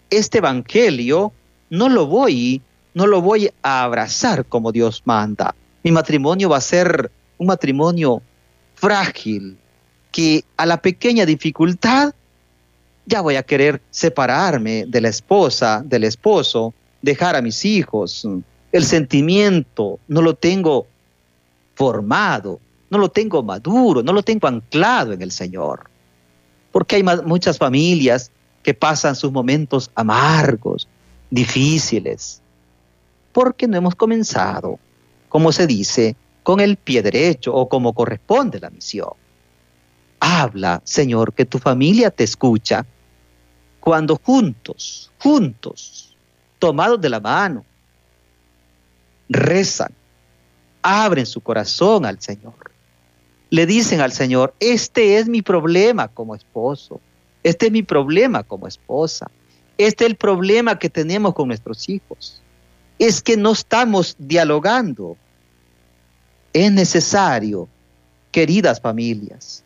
este 0.10 0.38
evangelio 0.38 1.34
no 1.70 1.90
lo 1.90 2.06
voy, 2.06 2.62
no 2.94 3.08
lo 3.08 3.22
voy 3.22 3.50
a 3.64 3.84
abrazar 3.84 4.46
como 4.46 4.72
Dios 4.72 5.02
manda. 5.06 5.56
Mi 5.84 5.92
matrimonio 5.92 6.50
va 6.50 6.58
a 6.58 6.62
ser 6.62 7.12
un 7.38 7.48
matrimonio 7.48 8.22
frágil, 8.76 9.58
que 10.12 10.46
a 10.58 10.66
la 10.66 10.82
pequeña 10.82 11.26
dificultad 11.26 12.14
ya 13.06 13.22
voy 13.22 13.36
a 13.36 13.44
querer 13.44 13.82
separarme 13.90 14.86
de 14.88 15.02
la 15.02 15.10
esposa, 15.10 15.84
del 15.86 16.06
esposo, 16.06 16.74
dejar 17.02 17.36
a 17.36 17.42
mis 17.42 17.66
hijos. 17.66 18.28
El 18.76 18.84
sentimiento 18.84 20.00
no 20.08 20.22
lo 20.22 20.34
tengo 20.34 20.88
formado, 21.76 22.60
no 22.90 22.98
lo 22.98 23.10
tengo 23.10 23.42
maduro, 23.42 24.04
no 24.04 24.12
lo 24.12 24.22
tengo 24.22 24.48
anclado 24.48 25.14
en 25.14 25.22
el 25.22 25.32
Señor 25.32 25.90
porque 26.76 26.98
hay 26.98 27.04
muchas 27.04 27.58
familias 27.58 28.34
que 28.62 28.74
pasan 28.74 29.16
sus 29.16 29.32
momentos 29.32 29.90
amargos, 29.96 30.90
difíciles, 31.30 32.42
porque 33.32 33.66
no 33.66 33.78
hemos 33.78 33.96
comenzado, 33.96 34.78
como 35.30 35.54
se 35.54 35.68
dice, 35.68 36.18
con 36.44 36.60
el 36.60 36.76
pie 36.76 37.02
derecho 37.02 37.56
o 37.56 37.70
como 37.70 37.94
corresponde 37.94 38.60
la 38.60 38.70
misión. 38.70 39.12
Habla, 40.20 40.82
Señor, 40.84 41.32
que 41.32 41.46
tu 41.46 41.60
familia 41.60 42.12
te 42.12 42.26
escucha 42.26 42.86
cuando 43.80 44.20
juntos, 44.22 45.14
juntos, 45.20 46.14
tomados 46.60 47.00
de 47.00 47.10
la 47.10 47.22
mano, 47.22 47.64
rezan, 49.30 49.92
abren 50.82 51.26
su 51.26 51.42
corazón 51.42 52.06
al 52.06 52.22
Señor 52.22 52.54
le 53.50 53.66
dicen 53.66 54.02
al 54.02 54.12
Señor, 54.12 54.54
este 54.60 55.18
es 55.18 55.28
mi 55.28 55.42
problema 55.42 56.08
como 56.08 56.36
esposo, 56.36 57.00
este 57.44 57.68
es 57.68 57.72
mi 57.72 57.84
problema 57.84 58.44
como 58.44 58.68
esposa, 58.68 59.30
este 59.78 60.04
es 60.04 60.10
el 60.10 60.18
problema 60.18 60.80
que 60.80 60.90
tenemos 60.90 61.34
con 61.34 61.48
nuestros 61.48 61.88
hijos, 61.88 62.42
es 62.98 63.22
que 63.22 63.38
no 63.38 63.52
estamos 63.52 64.16
dialogando. 64.20 65.16
Es 66.52 66.72
necesario, 66.72 67.68
queridas 68.32 68.80
familias, 68.80 69.64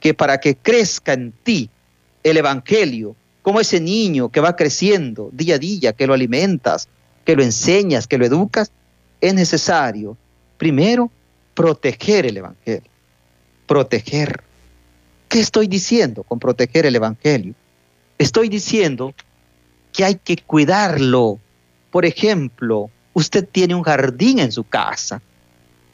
que 0.00 0.14
para 0.14 0.38
que 0.38 0.54
crezca 0.54 1.14
en 1.14 1.32
ti 1.32 1.68
el 2.22 2.36
Evangelio, 2.36 3.16
como 3.42 3.60
ese 3.60 3.80
niño 3.80 4.30
que 4.30 4.40
va 4.40 4.56
creciendo 4.56 5.30
día 5.32 5.54
a 5.54 5.58
día, 5.58 5.92
que 5.94 6.06
lo 6.06 6.14
alimentas, 6.14 6.88
que 7.24 7.36
lo 7.36 7.42
enseñas, 7.42 8.06
que 8.06 8.18
lo 8.18 8.26
educas, 8.26 8.72
es 9.20 9.34
necesario, 9.34 10.16
primero, 10.56 11.10
proteger 11.54 12.26
el 12.26 12.36
Evangelio 12.38 12.90
proteger. 13.70 14.42
¿Qué 15.28 15.38
estoy 15.38 15.68
diciendo 15.68 16.24
con 16.24 16.40
proteger 16.40 16.86
el 16.86 16.96
Evangelio? 16.96 17.54
Estoy 18.18 18.48
diciendo 18.48 19.14
que 19.92 20.04
hay 20.04 20.16
que 20.16 20.38
cuidarlo. 20.38 21.38
Por 21.92 22.04
ejemplo, 22.04 22.90
usted 23.12 23.48
tiene 23.48 23.76
un 23.76 23.84
jardín 23.84 24.40
en 24.40 24.50
su 24.50 24.64
casa 24.64 25.22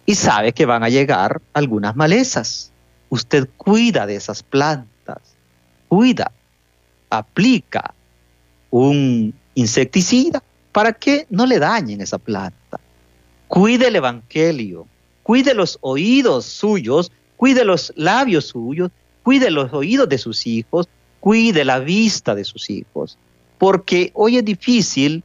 y 0.07 0.15
sabe 0.15 0.55
que 0.55 0.65
van 0.65 0.85
a 0.85 0.89
llegar 0.89 1.43
algunas 1.53 1.95
malezas. 1.95 2.73
Usted 3.11 3.47
cuida 3.59 4.07
de 4.07 4.17
esas 4.17 4.43
plantas, 4.43 5.21
cuida, 5.87 6.33
aplica 7.11 7.93
un 8.71 9.35
insecticida 9.55 10.43
para 10.73 10.95
que 10.95 11.27
no 11.29 11.45
le 11.45 11.59
dañen 11.59 12.01
esa 12.01 12.17
planta. 12.17 12.81
Cuide 13.49 13.89
el 13.89 13.97
Evangelio, 13.97 14.87
cuide 15.23 15.55
los 15.55 15.79
oídos 15.81 16.45
suyos 16.47 17.13
cuide 17.37 17.65
los 17.65 17.93
labios 17.97 18.47
suyos 18.47 18.91
cuide 19.27 19.51
los 19.51 19.73
oídos 19.73 20.09
de 20.09 20.19
sus 20.19 20.47
hijos, 20.47 20.89
cuide 21.19 21.65
la 21.65 21.81
vista 21.81 22.37
de 22.37 22.45
sus 22.45 22.71
hijos, 22.71 23.19
porque 23.59 24.13
hoy 24.15 24.37
es 24.37 24.45
difícil 24.45 25.25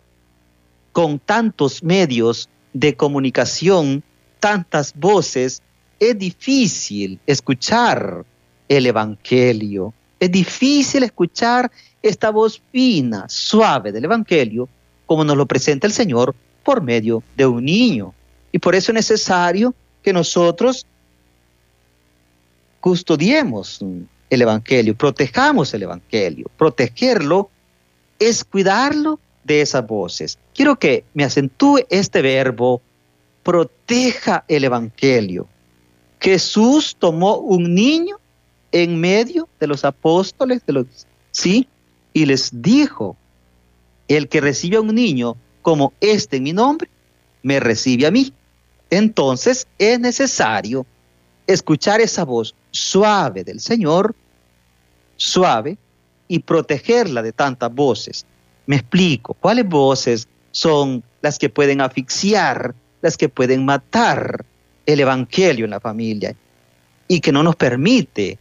con 0.91 1.19
tantos 1.19 1.83
medios 1.83 2.49
de 2.73 2.95
comunicación, 2.95 4.01
tantas 4.39 4.95
voces, 4.95 5.61
es 5.99 6.17
difícil 6.17 7.19
escuchar 7.27 8.25
el 8.67 8.87
Evangelio. 8.87 9.93
Es 10.19 10.31
difícil 10.31 11.03
escuchar 11.03 11.71
esta 12.01 12.31
voz 12.31 12.59
fina, 12.71 13.29
suave 13.29 13.91
del 13.91 14.05
Evangelio, 14.05 14.67
como 15.05 15.23
nos 15.23 15.37
lo 15.37 15.45
presenta 15.45 15.85
el 15.85 15.93
Señor 15.93 16.33
por 16.71 16.81
medio 16.81 17.21
de 17.35 17.45
un 17.45 17.65
niño. 17.65 18.13
Y 18.53 18.59
por 18.59 18.75
eso 18.75 18.93
es 18.93 18.95
necesario 18.95 19.75
que 20.01 20.13
nosotros 20.13 20.85
custodiemos 22.79 23.81
el 24.29 24.41
Evangelio, 24.41 24.95
protejamos 24.95 25.73
el 25.73 25.83
Evangelio. 25.83 26.49
Protegerlo 26.55 27.49
es 28.19 28.45
cuidarlo 28.45 29.19
de 29.43 29.59
esas 29.59 29.85
voces. 29.85 30.39
Quiero 30.55 30.79
que 30.79 31.03
me 31.13 31.25
acentúe 31.25 31.79
este 31.89 32.21
verbo, 32.21 32.81
proteja 33.43 34.45
el 34.47 34.63
Evangelio. 34.63 35.49
Jesús 36.21 36.95
tomó 36.97 37.35
un 37.35 37.75
niño 37.75 38.15
en 38.71 38.97
medio 38.97 39.49
de 39.59 39.67
los 39.67 39.83
apóstoles, 39.83 40.65
de 40.65 40.71
los, 40.71 40.85
¿sí? 41.31 41.67
Y 42.13 42.27
les 42.27 42.61
dijo, 42.61 43.17
el 44.07 44.29
que 44.29 44.39
recibe 44.39 44.77
a 44.77 44.81
un 44.81 44.95
niño 44.95 45.35
como 45.61 45.93
este 46.01 46.37
en 46.37 46.43
mi 46.43 46.53
nombre, 46.53 46.89
me 47.43 47.59
recibe 47.59 48.05
a 48.05 48.11
mí. 48.11 48.33
Entonces 48.89 49.67
es 49.77 49.99
necesario 49.99 50.85
escuchar 51.47 52.01
esa 52.01 52.25
voz 52.25 52.55
suave 52.71 53.43
del 53.43 53.59
Señor, 53.59 54.15
suave, 55.17 55.77
y 56.31 56.39
protegerla 56.39 57.21
de 57.21 57.33
tantas 57.33 57.75
voces. 57.75 58.25
Me 58.65 58.77
explico, 58.77 59.33
¿cuáles 59.33 59.67
voces 59.67 60.29
son 60.51 61.03
las 61.21 61.37
que 61.37 61.49
pueden 61.49 61.81
asfixiar, 61.81 62.73
las 63.01 63.17
que 63.17 63.27
pueden 63.27 63.65
matar 63.65 64.45
el 64.85 65.01
Evangelio 65.01 65.65
en 65.65 65.71
la 65.71 65.81
familia 65.81 66.33
y 67.09 67.19
que 67.19 67.33
no 67.33 67.43
nos 67.43 67.57
permite 67.57 68.39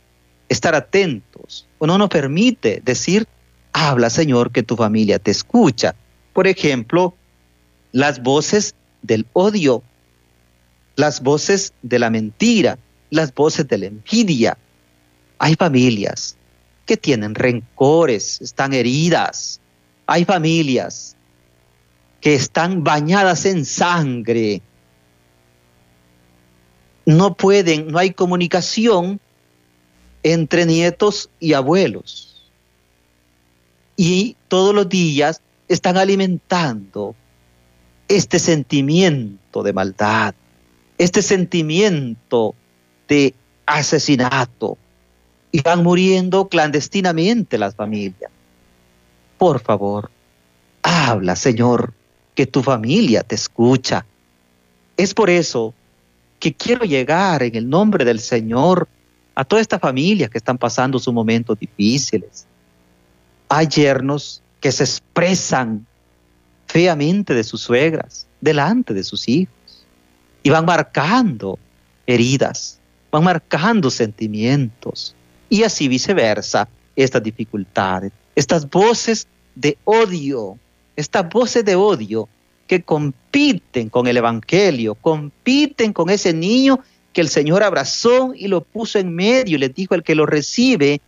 estar 0.48 0.72
atentos 0.76 1.66
o 1.78 1.86
no 1.88 1.98
nos 1.98 2.08
permite 2.08 2.80
decir, 2.84 3.26
habla 3.72 4.08
Señor 4.08 4.52
que 4.52 4.62
tu 4.62 4.76
familia 4.76 5.18
te 5.18 5.32
escucha? 5.32 5.96
Por 6.32 6.46
ejemplo, 6.46 7.14
las 7.92 8.22
voces 8.22 8.74
del 9.02 9.26
odio, 9.32 9.82
las 10.96 11.22
voces 11.22 11.72
de 11.82 11.98
la 11.98 12.10
mentira, 12.10 12.78
las 13.10 13.34
voces 13.34 13.66
de 13.66 13.78
la 13.78 13.86
envidia. 13.86 14.56
Hay 15.38 15.54
familias 15.54 16.36
que 16.86 16.96
tienen 16.96 17.34
rencores, 17.34 18.40
están 18.40 18.72
heridas. 18.72 19.60
Hay 20.06 20.24
familias 20.24 21.16
que 22.20 22.34
están 22.34 22.84
bañadas 22.84 23.46
en 23.46 23.64
sangre. 23.64 24.60
No 27.06 27.34
pueden, 27.34 27.88
no 27.88 27.98
hay 27.98 28.10
comunicación 28.10 29.20
entre 30.22 30.66
nietos 30.66 31.30
y 31.40 31.54
abuelos. 31.54 32.50
Y 33.96 34.36
todos 34.48 34.74
los 34.74 34.88
días 34.88 35.40
están 35.70 35.96
alimentando 35.96 37.14
este 38.08 38.40
sentimiento 38.40 39.62
de 39.62 39.72
maldad, 39.72 40.34
este 40.98 41.22
sentimiento 41.22 42.56
de 43.06 43.34
asesinato 43.66 44.76
y 45.52 45.62
van 45.62 45.84
muriendo 45.84 46.48
clandestinamente 46.48 47.56
las 47.56 47.76
familias. 47.76 48.32
Por 49.38 49.60
favor, 49.60 50.10
habla, 50.82 51.36
Señor, 51.36 51.94
que 52.34 52.46
tu 52.46 52.64
familia 52.64 53.22
te 53.22 53.36
escucha. 53.36 54.04
Es 54.96 55.14
por 55.14 55.30
eso 55.30 55.72
que 56.40 56.52
quiero 56.52 56.84
llegar 56.84 57.44
en 57.44 57.54
el 57.54 57.70
nombre 57.70 58.04
del 58.04 58.18
Señor 58.18 58.88
a 59.36 59.44
todas 59.44 59.62
estas 59.62 59.80
familias 59.80 60.30
que 60.30 60.38
están 60.38 60.58
pasando 60.58 60.98
sus 60.98 61.14
momentos 61.14 61.56
difíciles. 61.60 62.44
Hay 63.48 63.68
yernos 63.68 64.42
que 64.60 64.72
se 64.72 64.84
expresan 64.84 65.86
feamente 66.66 67.34
de 67.34 67.44
sus 67.44 67.62
suegras 67.62 68.26
delante 68.40 68.94
de 68.94 69.02
sus 69.02 69.28
hijos 69.28 69.54
y 70.42 70.50
van 70.50 70.64
marcando 70.64 71.58
heridas, 72.06 72.78
van 73.10 73.24
marcando 73.24 73.90
sentimientos 73.90 75.14
y 75.48 75.62
así 75.64 75.88
viceversa 75.88 76.68
estas 76.94 77.22
dificultades, 77.22 78.12
estas 78.34 78.68
voces 78.68 79.26
de 79.54 79.76
odio, 79.84 80.58
estas 80.96 81.28
voces 81.28 81.64
de 81.64 81.74
odio 81.74 82.28
que 82.66 82.82
compiten 82.82 83.88
con 83.88 84.06
el 84.06 84.16
Evangelio, 84.16 84.94
compiten 84.94 85.92
con 85.92 86.08
ese 86.08 86.32
niño 86.32 86.80
que 87.12 87.20
el 87.20 87.28
Señor 87.28 87.62
abrazó 87.62 88.32
y 88.34 88.46
lo 88.46 88.60
puso 88.60 88.98
en 88.98 89.12
medio 89.12 89.56
y 89.56 89.58
le 89.58 89.68
dijo 89.68 89.94
el 89.94 90.04
que 90.04 90.14
lo 90.14 90.26
recibe, 90.26 91.00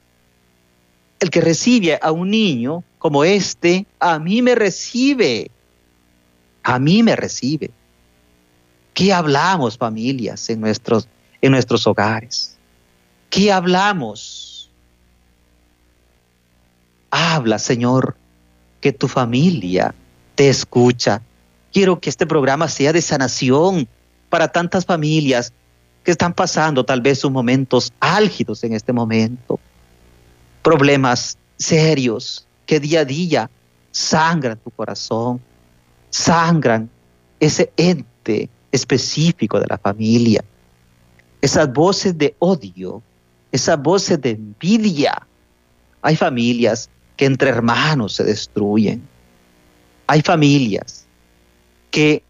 el 1.22 1.30
que 1.30 1.40
recibe 1.40 1.98
a 2.00 2.12
un 2.12 2.30
niño 2.30 2.84
como 2.98 3.24
este, 3.24 3.86
a 3.98 4.18
mí 4.18 4.42
me 4.42 4.54
recibe, 4.54 5.50
a 6.62 6.78
mí 6.78 7.02
me 7.02 7.16
recibe. 7.16 7.70
¿Qué 8.92 9.12
hablamos 9.12 9.78
familias 9.78 10.50
en 10.50 10.60
nuestros 10.60 11.08
en 11.42 11.50
nuestros 11.50 11.86
hogares. 11.86 12.56
¿Qué 13.28 13.52
hablamos? 13.52 14.70
Habla, 17.10 17.58
Señor, 17.58 18.16
que 18.80 18.92
tu 18.92 19.08
familia 19.08 19.94
te 20.34 20.48
escucha. 20.48 21.20
Quiero 21.72 22.00
que 22.00 22.08
este 22.08 22.26
programa 22.26 22.68
sea 22.68 22.92
de 22.92 23.02
sanación 23.02 23.88
para 24.30 24.48
tantas 24.48 24.86
familias 24.86 25.52
que 26.04 26.12
están 26.12 26.32
pasando 26.32 26.84
tal 26.84 27.00
vez 27.00 27.18
sus 27.18 27.30
momentos 27.30 27.92
álgidos 28.00 28.64
en 28.64 28.72
este 28.72 28.92
momento. 28.92 29.60
Problemas 30.62 31.36
serios 31.56 32.46
que 32.66 32.80
día 32.80 33.00
a 33.00 33.04
día 33.04 33.50
sangran 33.90 34.58
tu 34.58 34.70
corazón, 34.70 35.40
sangran 36.10 36.88
ese 37.40 37.72
ente 37.76 38.48
específico 38.70 39.60
de 39.60 39.66
la 39.68 39.78
familia 39.78 40.42
esas 41.42 41.70
voces 41.72 42.16
de 42.16 42.34
odio, 42.38 43.02
esas 43.50 43.82
voces 43.82 44.18
de 44.22 44.30
envidia. 44.30 45.26
Hay 46.00 46.16
familias 46.16 46.88
que 47.16 47.26
entre 47.26 47.50
hermanos 47.50 48.14
se 48.14 48.24
destruyen. 48.24 49.02
Hay 50.06 50.22
familias 50.22 51.04
que 51.90 52.22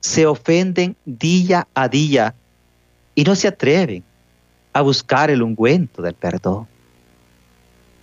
se 0.00 0.26
ofenden 0.26 0.94
día 1.06 1.66
a 1.74 1.88
día 1.88 2.34
y 3.14 3.24
no 3.24 3.34
se 3.34 3.48
atreven 3.48 4.04
a 4.74 4.82
buscar 4.82 5.30
el 5.30 5.42
ungüento 5.42 6.02
del 6.02 6.14
perdón. 6.14 6.68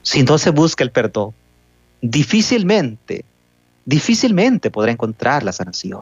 Si 0.01 0.23
no 0.23 0.37
se 0.37 0.49
busca 0.49 0.83
el 0.83 0.91
perdón, 0.91 1.33
difícilmente, 2.01 3.25
difícilmente 3.85 4.71
podrá 4.71 4.91
encontrar 4.91 5.43
la 5.43 5.51
sanación. 5.51 6.01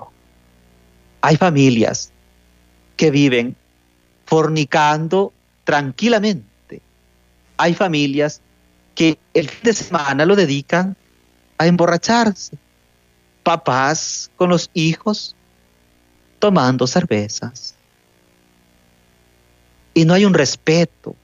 Hay 1.21 1.37
familias 1.37 2.11
que 2.95 3.11
viven 3.11 3.55
fornicando 4.25 5.33
tranquilamente. 5.63 6.81
Hay 7.57 7.73
familias 7.73 8.41
que 8.93 9.17
el 9.33 9.49
fin 9.49 9.63
de 9.63 9.73
semana 9.73 10.25
lo 10.25 10.35
dedican 10.35 10.95
a 11.57 11.67
emborracharse. 11.67 12.57
Papás 13.43 14.29
con 14.35 14.49
los 14.49 14.69
hijos 14.73 15.35
tomando 16.39 16.85
cervezas. 16.87 17.75
Y 19.93 20.05
no 20.05 20.13
hay 20.13 20.25
un 20.25 20.33
respeto. 20.33 21.15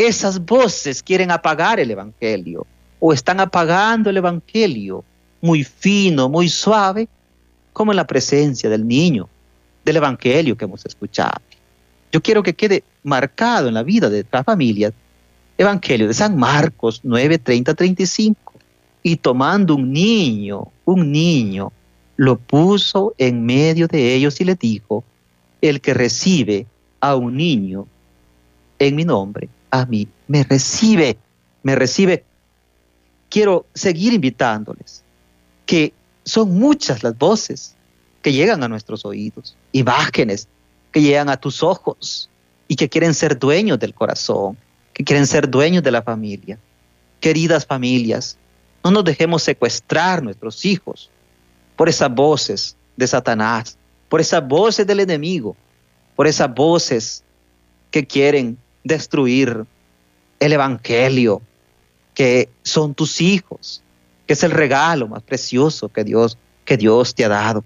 Esas 0.00 0.42
voces 0.46 1.02
quieren 1.02 1.30
apagar 1.30 1.78
el 1.78 1.90
Evangelio 1.90 2.66
o 3.00 3.12
están 3.12 3.38
apagando 3.38 4.08
el 4.08 4.16
Evangelio 4.16 5.04
muy 5.42 5.62
fino, 5.62 6.26
muy 6.30 6.48
suave, 6.48 7.06
como 7.74 7.92
en 7.92 7.96
la 7.96 8.06
presencia 8.06 8.70
del 8.70 8.88
niño, 8.88 9.28
del 9.84 9.96
Evangelio 9.96 10.56
que 10.56 10.64
hemos 10.64 10.86
escuchado. 10.86 11.42
Yo 12.10 12.22
quiero 12.22 12.42
que 12.42 12.54
quede 12.54 12.82
marcado 13.02 13.68
en 13.68 13.74
la 13.74 13.82
vida 13.82 14.08
de 14.08 14.24
la 14.32 14.42
familia 14.42 14.90
Evangelio 15.58 16.08
de 16.08 16.14
San 16.14 16.34
Marcos 16.34 17.02
9, 17.02 17.36
30, 17.36 17.74
35. 17.74 18.54
Y 19.02 19.16
tomando 19.16 19.74
un 19.74 19.92
niño, 19.92 20.68
un 20.86 21.12
niño, 21.12 21.72
lo 22.16 22.38
puso 22.38 23.14
en 23.18 23.44
medio 23.44 23.86
de 23.86 24.14
ellos 24.14 24.40
y 24.40 24.44
le 24.44 24.54
dijo, 24.54 25.04
el 25.60 25.82
que 25.82 25.92
recibe 25.92 26.66
a 27.00 27.16
un 27.16 27.36
niño 27.36 27.86
en 28.78 28.96
mi 28.96 29.04
nombre, 29.04 29.50
a 29.70 29.86
mí 29.86 30.08
me 30.28 30.44
recibe, 30.44 31.18
me 31.62 31.74
recibe. 31.74 32.24
Quiero 33.28 33.66
seguir 33.74 34.12
invitándoles, 34.12 35.04
que 35.66 35.92
son 36.24 36.58
muchas 36.58 37.02
las 37.02 37.16
voces 37.16 37.76
que 38.22 38.32
llegan 38.32 38.62
a 38.62 38.68
nuestros 38.68 39.04
oídos, 39.04 39.56
imágenes 39.72 40.48
que 40.92 41.00
llegan 41.00 41.28
a 41.28 41.36
tus 41.36 41.62
ojos 41.62 42.28
y 42.68 42.76
que 42.76 42.88
quieren 42.88 43.14
ser 43.14 43.38
dueños 43.38 43.78
del 43.78 43.94
corazón, 43.94 44.56
que 44.92 45.04
quieren 45.04 45.26
ser 45.26 45.48
dueños 45.48 45.82
de 45.82 45.90
la 45.90 46.02
familia. 46.02 46.58
Queridas 47.20 47.64
familias, 47.64 48.36
no 48.82 48.90
nos 48.90 49.04
dejemos 49.04 49.42
secuestrar 49.42 50.22
nuestros 50.22 50.64
hijos 50.64 51.10
por 51.76 51.88
esas 51.88 52.12
voces 52.12 52.76
de 52.96 53.06
Satanás, 53.06 53.76
por 54.08 54.20
esas 54.20 54.46
voces 54.46 54.86
del 54.86 55.00
enemigo, 55.00 55.56
por 56.16 56.26
esas 56.26 56.52
voces 56.52 57.22
que 57.90 58.06
quieren 58.06 58.58
destruir 58.84 59.64
el 60.38 60.52
Evangelio, 60.52 61.42
que 62.14 62.48
son 62.62 62.94
tus 62.94 63.20
hijos, 63.20 63.82
que 64.26 64.34
es 64.34 64.42
el 64.42 64.50
regalo 64.50 65.08
más 65.08 65.22
precioso 65.22 65.88
que 65.88 66.04
Dios, 66.04 66.38
que 66.64 66.76
Dios 66.76 67.14
te 67.14 67.24
ha 67.24 67.28
dado. 67.28 67.64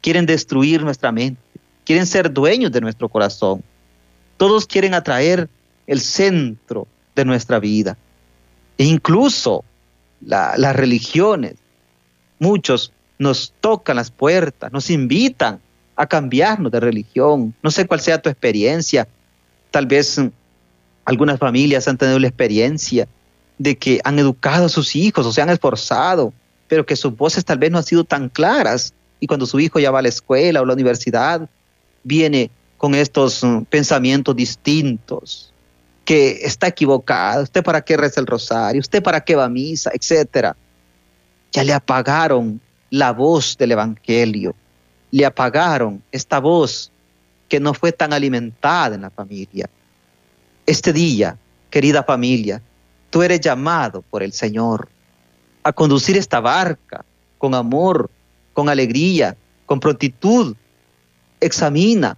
Quieren 0.00 0.26
destruir 0.26 0.82
nuestra 0.82 1.12
mente, 1.12 1.40
quieren 1.84 2.06
ser 2.06 2.32
dueños 2.32 2.72
de 2.72 2.80
nuestro 2.80 3.08
corazón. 3.08 3.62
Todos 4.36 4.66
quieren 4.66 4.94
atraer 4.94 5.48
el 5.86 6.00
centro 6.00 6.86
de 7.14 7.24
nuestra 7.24 7.58
vida. 7.58 7.96
E 8.78 8.84
incluso 8.84 9.64
las 10.20 10.76
religiones, 10.76 11.54
muchos 12.38 12.92
nos 13.18 13.52
tocan 13.60 13.96
las 13.96 14.10
puertas, 14.10 14.72
nos 14.72 14.90
invitan 14.90 15.60
a 15.96 16.06
cambiarnos 16.06 16.70
de 16.70 16.80
religión. 16.80 17.54
No 17.62 17.70
sé 17.70 17.86
cuál 17.86 18.00
sea 18.00 18.20
tu 18.20 18.28
experiencia. 18.28 19.08
Tal 19.70 19.86
vez 19.86 20.20
algunas 21.06 21.38
familias 21.38 21.88
han 21.88 21.96
tenido 21.96 22.18
la 22.18 22.28
experiencia 22.28 23.08
de 23.58 23.78
que 23.78 24.00
han 24.04 24.18
educado 24.18 24.66
a 24.66 24.68
sus 24.68 24.94
hijos 24.94 25.24
o 25.24 25.32
se 25.32 25.40
han 25.40 25.48
esforzado, 25.48 26.32
pero 26.68 26.84
que 26.84 26.96
sus 26.96 27.16
voces 27.16 27.44
tal 27.44 27.58
vez 27.58 27.70
no 27.70 27.78
han 27.78 27.84
sido 27.84 28.04
tan 28.04 28.28
claras. 28.28 28.92
Y 29.20 29.26
cuando 29.26 29.46
su 29.46 29.58
hijo 29.58 29.78
ya 29.78 29.90
va 29.90 30.00
a 30.00 30.02
la 30.02 30.08
escuela 30.08 30.60
o 30.60 30.66
la 30.66 30.74
universidad, 30.74 31.48
viene 32.02 32.50
con 32.76 32.94
estos 32.94 33.42
mm, 33.42 33.62
pensamientos 33.62 34.36
distintos, 34.36 35.52
que 36.04 36.38
está 36.42 36.68
equivocado, 36.68 37.42
usted 37.42 37.64
para 37.64 37.80
qué 37.80 37.96
reza 37.96 38.20
el 38.20 38.28
rosario, 38.28 38.80
usted 38.80 39.02
para 39.02 39.20
qué 39.20 39.34
va 39.34 39.46
a 39.46 39.48
misa, 39.48 39.90
etcétera. 39.92 40.56
Ya 41.52 41.64
le 41.64 41.72
apagaron 41.72 42.60
la 42.90 43.12
voz 43.12 43.56
del 43.56 43.72
Evangelio, 43.72 44.54
le 45.10 45.26
apagaron 45.26 46.02
esta 46.12 46.38
voz 46.38 46.92
que 47.48 47.58
no 47.58 47.74
fue 47.74 47.90
tan 47.90 48.12
alimentada 48.12 48.94
en 48.94 49.02
la 49.02 49.10
familia. 49.10 49.68
Este 50.66 50.92
día, 50.92 51.38
querida 51.70 52.02
familia, 52.02 52.60
tú 53.10 53.22
eres 53.22 53.40
llamado 53.40 54.02
por 54.02 54.24
el 54.24 54.32
Señor 54.32 54.88
a 55.62 55.72
conducir 55.72 56.16
esta 56.16 56.40
barca 56.40 57.04
con 57.38 57.54
amor, 57.54 58.10
con 58.52 58.68
alegría, 58.68 59.36
con 59.64 59.78
prontitud. 59.78 60.56
Examina 61.40 62.16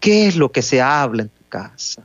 qué 0.00 0.28
es 0.28 0.36
lo 0.36 0.50
que 0.50 0.62
se 0.62 0.80
habla 0.80 1.22
en 1.22 1.28
tu 1.28 1.44
casa. 1.50 2.02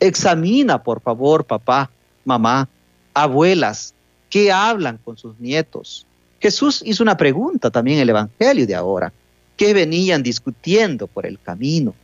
Examina, 0.00 0.82
por 0.82 1.00
favor, 1.00 1.44
papá, 1.44 1.88
mamá, 2.24 2.68
abuelas, 3.14 3.94
qué 4.28 4.50
hablan 4.50 4.98
con 5.04 5.16
sus 5.16 5.38
nietos. 5.38 6.04
Jesús 6.40 6.82
hizo 6.84 7.02
una 7.02 7.16
pregunta 7.16 7.70
también 7.70 7.98
en 7.98 8.02
el 8.02 8.08
Evangelio 8.08 8.66
de 8.66 8.74
ahora. 8.74 9.12
¿Qué 9.56 9.72
venían 9.74 10.22
discutiendo 10.22 11.06
por 11.06 11.26
el 11.26 11.38
camino? 11.38 11.94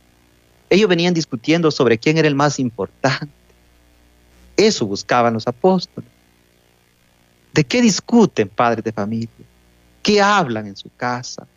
Ellos 0.69 0.89
venían 0.89 1.13
discutiendo 1.13 1.71
sobre 1.71 1.97
quién 1.97 2.17
era 2.17 2.27
el 2.27 2.35
más 2.35 2.59
importante. 2.59 3.33
Eso 4.55 4.85
buscaban 4.85 5.33
los 5.33 5.47
apóstoles. 5.47 6.09
¿De 7.53 7.63
qué 7.63 7.81
discuten 7.81 8.49
padres 8.49 8.83
de 8.83 8.91
familia? 8.91 9.29
¿Qué 10.03 10.21
hablan 10.21 10.67
en 10.67 10.75
su 10.75 10.89
casa? 10.95 11.47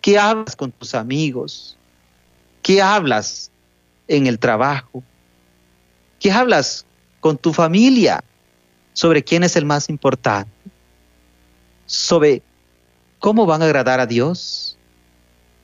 ¿Qué 0.00 0.18
hablas 0.18 0.56
con 0.56 0.72
tus 0.72 0.94
amigos? 0.94 1.76
¿Qué 2.62 2.80
hablas 2.82 3.50
en 4.08 4.26
el 4.26 4.38
trabajo? 4.38 5.02
¿Qué 6.18 6.32
hablas 6.32 6.84
con 7.20 7.36
tu 7.36 7.52
familia 7.52 8.22
sobre 8.92 9.22
quién 9.22 9.44
es 9.44 9.56
el 9.56 9.64
más 9.64 9.88
importante? 9.88 10.50
sobre 11.86 12.42
cómo 13.20 13.46
van 13.46 13.62
a 13.62 13.64
agradar 13.64 14.00
a 14.00 14.06
Dios? 14.06 14.76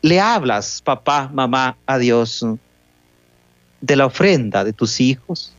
¿Le 0.01 0.21
hablas, 0.21 0.81
papá, 0.83 1.29
mamá, 1.33 1.77
a 1.87 1.99
Dios 1.99 2.45
de 3.83 3.97
la 3.97 4.07
ofrenda 4.07 4.65
de 4.65 4.73
tus 4.73 5.01
hijos? 5.01 5.53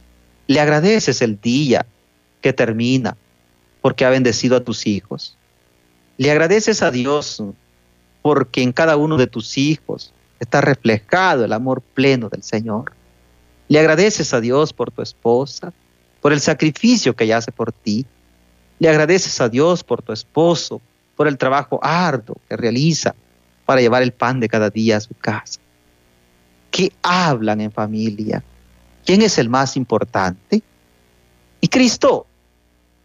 ¿Le 0.47 0.59
agradeces 0.59 1.21
el 1.21 1.39
día 1.39 1.85
que 2.41 2.53
termina 2.53 3.15
porque 3.81 4.05
ha 4.05 4.09
bendecido 4.09 4.57
a 4.57 4.63
tus 4.63 4.87
hijos? 4.87 5.37
¿Le 6.17 6.31
agradeces 6.31 6.81
a 6.81 6.89
Dios 6.89 7.43
porque 8.23 8.63
en 8.63 8.71
cada 8.71 8.97
uno 8.97 9.17
de 9.17 9.27
tus 9.27 9.57
hijos 9.57 10.13
está 10.39 10.61
reflejado 10.61 11.45
el 11.45 11.53
amor 11.53 11.81
pleno 11.81 12.29
del 12.29 12.41
Señor? 12.41 12.93
¿Le 13.67 13.79
agradeces 13.79 14.33
a 14.33 14.41
Dios 14.41 14.73
por 14.73 14.91
tu 14.91 15.01
esposa, 15.01 15.73
por 16.21 16.33
el 16.33 16.39
sacrificio 16.39 17.15
que 17.15 17.25
ella 17.25 17.37
hace 17.37 17.51
por 17.51 17.71
ti? 17.71 18.05
Le 18.79 18.89
agradeces 18.89 19.39
a 19.41 19.49
Dios 19.49 19.83
por 19.83 20.01
tu 20.01 20.13
esposo, 20.13 20.81
por 21.15 21.27
el 21.27 21.37
trabajo 21.37 21.79
arduo 21.81 22.37
que 22.47 22.57
realiza 22.57 23.15
para 23.65 23.81
llevar 23.81 24.01
el 24.03 24.13
pan 24.13 24.39
de 24.39 24.49
cada 24.49 24.69
día 24.69 24.97
a 24.97 25.01
su 25.01 25.13
casa. 25.13 25.59
¿Qué 26.73 26.91
hablan 27.03 27.61
en 27.61 27.71
familia? 27.71 28.43
¿Quién 29.05 29.21
es 29.21 29.37
el 29.37 29.47
más 29.47 29.77
importante? 29.77 30.63
Y 31.61 31.67
Cristo 31.67 32.25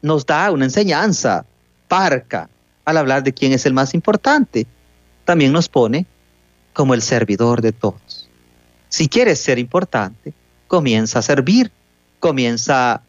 nos 0.00 0.24
da 0.24 0.50
una 0.50 0.64
enseñanza 0.64 1.44
parca 1.86 2.48
al 2.86 2.96
hablar 2.96 3.22
de 3.22 3.34
quién 3.34 3.52
es 3.52 3.66
el 3.66 3.74
más 3.74 3.92
importante. 3.92 4.66
También 5.26 5.52
nos 5.52 5.68
pone 5.68 6.06
como 6.72 6.94
el 6.94 7.02
servidor 7.02 7.60
de 7.60 7.72
todos. 7.72 8.30
Si 8.88 9.06
quieres 9.06 9.38
ser 9.38 9.58
importante, 9.58 10.32
comienza 10.66 11.18
a 11.18 11.22
servir, 11.22 11.70
comienza 12.20 12.94
a 12.94 13.02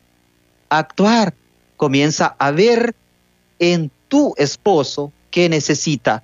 actuar, 0.77 1.35
comienza 1.77 2.35
a 2.37 2.51
ver 2.51 2.93
en 3.59 3.89
tu 4.09 4.33
esposo 4.35 5.13
qué 5.31 5.47
necesita, 5.47 6.21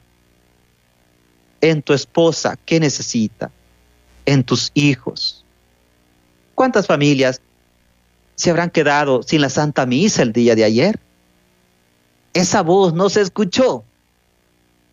en 1.62 1.82
tu 1.82 1.93
esposa 1.93 2.60
qué 2.65 2.82
necesita, 2.82 3.50
en 4.26 4.44
tus 4.44 4.72
hijos. 4.74 5.44
¿Cuántas 6.56 6.88
familias 6.88 7.42
se 8.36 8.50
habrán 8.50 8.70
quedado 8.70 9.24
sin 9.24 9.42
la 9.42 9.50
Santa 9.50 9.86
Misa 9.86 10.22
el 10.22 10.34
día 10.34 10.56
de 10.56 10.64
ayer? 10.64 11.00
Esa 12.34 12.62
voz 12.62 12.94
no 12.94 13.10
se 13.10 13.22
escuchó. 13.22 13.84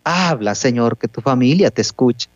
Habla, 0.04 0.54
Señor, 0.54 0.98
que 0.98 1.08
tu 1.08 1.20
familia 1.20 1.70
te 1.70 1.82
escuche. 1.82 2.28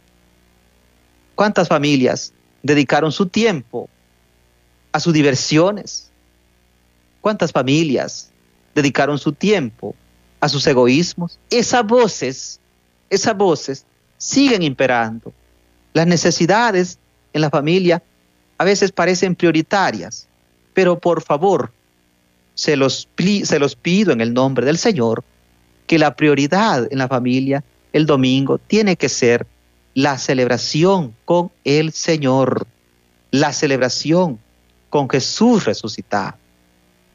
¿Cuántas 1.35 1.69
familias 1.69 2.33
dedicaron 2.63 3.13
su 3.13 3.27
tiempo 3.27 3.89
a 4.93 5.01
sus 5.01 5.13
diversiones, 5.13 6.11
¿Cuántas 7.27 7.51
familias 7.51 8.31
dedicaron 8.73 9.19
su 9.19 9.33
tiempo 9.33 9.97
a 10.39 10.49
sus 10.49 10.65
egoísmos? 10.65 11.41
Esas 11.51 11.85
voces, 11.85 12.61
esas 13.11 13.37
voces 13.37 13.85
siguen 14.17 14.63
imperando. 14.63 15.33
Las 15.97 16.07
necesidades 16.07 16.99
en 17.33 17.41
la 17.41 17.49
familia 17.49 18.03
a 18.59 18.65
veces 18.65 18.93
parecen 18.93 19.35
prioritarias, 19.35 20.29
pero 20.75 20.99
por 20.99 21.23
favor, 21.23 21.73
se 22.53 22.77
los, 22.77 23.09
se 23.45 23.59
los 23.59 23.77
pido 23.77 24.13
en 24.13 24.21
el 24.21 24.35
nombre 24.35 24.67
del 24.67 24.77
Señor, 24.77 25.25
que 25.87 25.99
la 25.99 26.15
prioridad 26.15 26.87
en 26.93 26.99
la 26.99 27.09
familia 27.09 27.65
el 27.95 28.05
domingo 28.05 28.59
tiene 28.59 28.97
que 28.97 29.09
ser 29.09 29.47
la 29.95 30.19
celebración 30.19 31.15
con 31.25 31.51
el 31.65 31.93
Señor, 31.93 32.67
la 33.31 33.55
celebración 33.55 34.39
con 34.91 35.09
Jesús 35.09 35.65
resucitado 35.65 36.37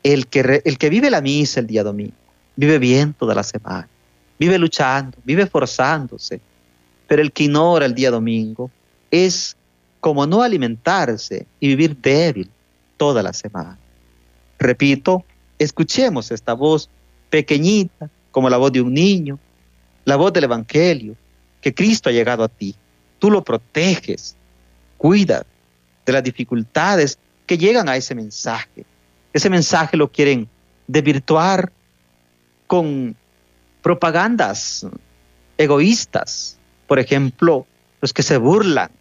el 0.01 0.25
que, 0.25 0.63
el 0.65 0.79
que 0.79 0.89
vive 0.89 1.11
la 1.11 1.21
misa 1.21 1.59
el 1.59 1.67
día 1.67 1.83
domingo, 1.83 2.15
vive 2.55 2.79
bien 2.79 3.13
toda 3.13 3.35
la 3.35 3.43
semana, 3.43 3.87
vive 4.39 4.57
luchando, 4.57 5.19
vive 5.23 5.45
forzándose, 5.45 6.41
pero 7.11 7.23
el 7.23 7.33
que 7.33 7.43
ignora 7.43 7.85
el 7.85 7.93
día 7.93 8.09
domingo 8.09 8.71
es 9.11 9.57
como 9.99 10.25
no 10.25 10.41
alimentarse 10.43 11.45
y 11.59 11.67
vivir 11.67 11.97
débil 11.97 12.49
toda 12.95 13.21
la 13.21 13.33
semana. 13.33 13.77
Repito, 14.57 15.25
escuchemos 15.59 16.31
esta 16.31 16.53
voz 16.53 16.89
pequeñita, 17.29 18.09
como 18.31 18.49
la 18.49 18.55
voz 18.55 18.71
de 18.71 18.79
un 18.79 18.93
niño, 18.93 19.37
la 20.05 20.15
voz 20.15 20.31
del 20.31 20.45
Evangelio, 20.45 21.17
que 21.59 21.73
Cristo 21.73 22.07
ha 22.07 22.13
llegado 22.13 22.45
a 22.45 22.47
ti. 22.47 22.77
Tú 23.19 23.29
lo 23.29 23.43
proteges, 23.43 24.37
cuida 24.95 25.45
de 26.05 26.13
las 26.13 26.23
dificultades 26.23 27.19
que 27.45 27.57
llegan 27.57 27.89
a 27.89 27.97
ese 27.97 28.15
mensaje. 28.15 28.85
Ese 29.33 29.49
mensaje 29.49 29.97
lo 29.97 30.09
quieren 30.09 30.47
desvirtuar 30.87 31.73
con 32.67 33.17
propagandas 33.81 34.87
egoístas. 35.57 36.57
Por 36.91 36.99
ejemplo, 36.99 37.65
los 38.01 38.11
que 38.11 38.21
se 38.21 38.35
burlan 38.35 38.91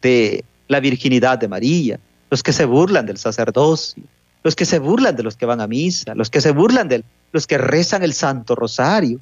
de 0.00 0.42
la 0.66 0.80
virginidad 0.80 1.36
de 1.36 1.46
María, 1.46 2.00
los 2.30 2.42
que 2.42 2.54
se 2.54 2.64
burlan 2.64 3.04
del 3.04 3.18
sacerdocio, 3.18 4.02
los 4.42 4.56
que 4.56 4.64
se 4.64 4.78
burlan 4.78 5.14
de 5.14 5.22
los 5.22 5.36
que 5.36 5.44
van 5.44 5.60
a 5.60 5.66
misa, 5.66 6.14
los 6.14 6.30
que 6.30 6.40
se 6.40 6.52
burlan 6.52 6.88
de 6.88 7.04
los 7.32 7.46
que 7.46 7.58
rezan 7.58 8.02
el 8.02 8.14
Santo 8.14 8.54
Rosario. 8.54 9.20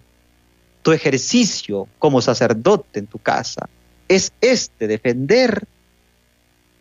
Tu 0.82 0.92
ejercicio 0.92 1.88
como 1.98 2.20
sacerdote 2.20 3.00
en 3.00 3.08
tu 3.08 3.18
casa 3.18 3.68
es 4.06 4.32
este, 4.40 4.86
defender, 4.86 5.64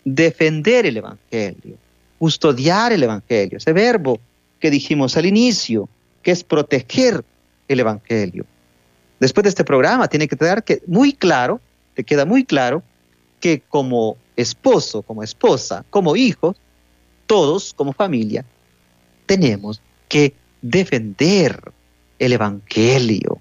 defender 0.06 0.86
el 0.86 0.97
Evangelio, 0.97 1.75
custodiar 2.19 2.93
el 2.93 3.01
Evangelio, 3.01 3.58
ese 3.58 3.73
verbo 3.73 4.19
que 4.60 4.69
dijimos 4.69 5.17
al 5.17 5.25
inicio, 5.25 5.89
que 6.21 6.29
es 6.29 6.43
proteger 6.43 7.25
el 7.67 7.79
Evangelio. 7.79 8.45
Después 9.23 9.43
de 9.43 9.51
este 9.51 9.63
programa 9.63 10.09
tiene 10.09 10.27
que 10.27 10.36
quedar 10.36 10.65
que 10.65 10.81
muy 10.86 11.13
claro, 11.13 11.62
te 11.93 12.03
queda 12.03 12.25
muy 12.25 12.43
claro 12.43 12.83
que 13.39 13.62
como 13.69 14.17
esposo, 14.36 15.01
como 15.01 15.23
esposa, 15.23 15.86
como 15.89 16.17
hijos, 16.17 16.57
todos 17.25 17.73
como 17.73 17.93
familia, 17.93 18.43
tenemos 19.25 19.81
que 20.09 20.33
defender 20.62 21.71
el 22.19 22.33
Evangelio 22.33 23.39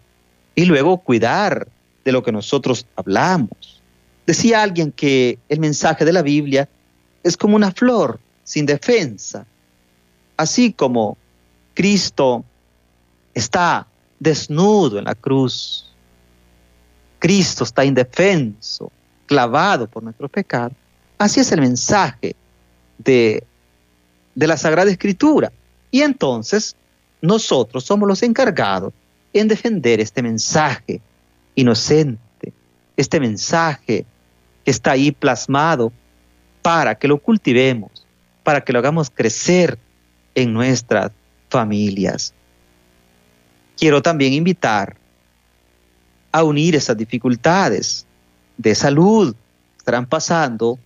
y 0.54 0.66
luego 0.66 0.98
cuidar 0.98 1.66
de 2.04 2.12
lo 2.12 2.22
que 2.22 2.30
nosotros 2.30 2.86
hablamos. 2.94 3.82
Decía 4.24 4.62
alguien 4.62 4.92
que 4.92 5.40
el 5.48 5.58
mensaje 5.58 6.04
de 6.04 6.12
la 6.12 6.22
Biblia 6.22 6.68
es 7.24 7.36
como 7.36 7.56
una 7.56 7.72
flor 7.72 8.20
sin 8.44 8.66
defensa. 8.66 9.46
Así 10.36 10.72
como 10.72 11.18
Cristo 11.74 12.44
está 13.34 13.88
desnudo 14.22 14.98
en 14.98 15.04
la 15.04 15.16
cruz, 15.16 15.90
Cristo 17.18 17.64
está 17.64 17.84
indefenso, 17.84 18.90
clavado 19.26 19.88
por 19.88 20.02
nuestro 20.02 20.28
pecado. 20.28 20.72
Así 21.18 21.40
es 21.40 21.50
el 21.50 21.60
mensaje 21.60 22.36
de, 22.98 23.42
de 24.34 24.46
la 24.46 24.56
Sagrada 24.56 24.90
Escritura. 24.90 25.52
Y 25.90 26.02
entonces 26.02 26.76
nosotros 27.20 27.84
somos 27.84 28.08
los 28.08 28.22
encargados 28.22 28.92
en 29.32 29.48
defender 29.48 29.98
este 29.98 30.22
mensaje 30.22 31.00
inocente, 31.56 32.52
este 32.96 33.18
mensaje 33.18 34.06
que 34.64 34.70
está 34.70 34.92
ahí 34.92 35.10
plasmado 35.10 35.92
para 36.62 36.94
que 36.94 37.08
lo 37.08 37.18
cultivemos, 37.18 38.06
para 38.44 38.60
que 38.60 38.72
lo 38.72 38.78
hagamos 38.78 39.10
crecer 39.10 39.78
en 40.36 40.52
nuestras 40.52 41.10
familias. 41.48 42.32
Quiero 43.76 44.02
también 44.02 44.32
invitar 44.32 44.96
a 46.30 46.44
unir 46.44 46.74
esas 46.74 46.96
dificultades 46.96 48.06
de 48.56 48.74
salud 48.74 49.34
que 49.34 49.78
estarán 49.78 50.06
pasando 50.06 50.78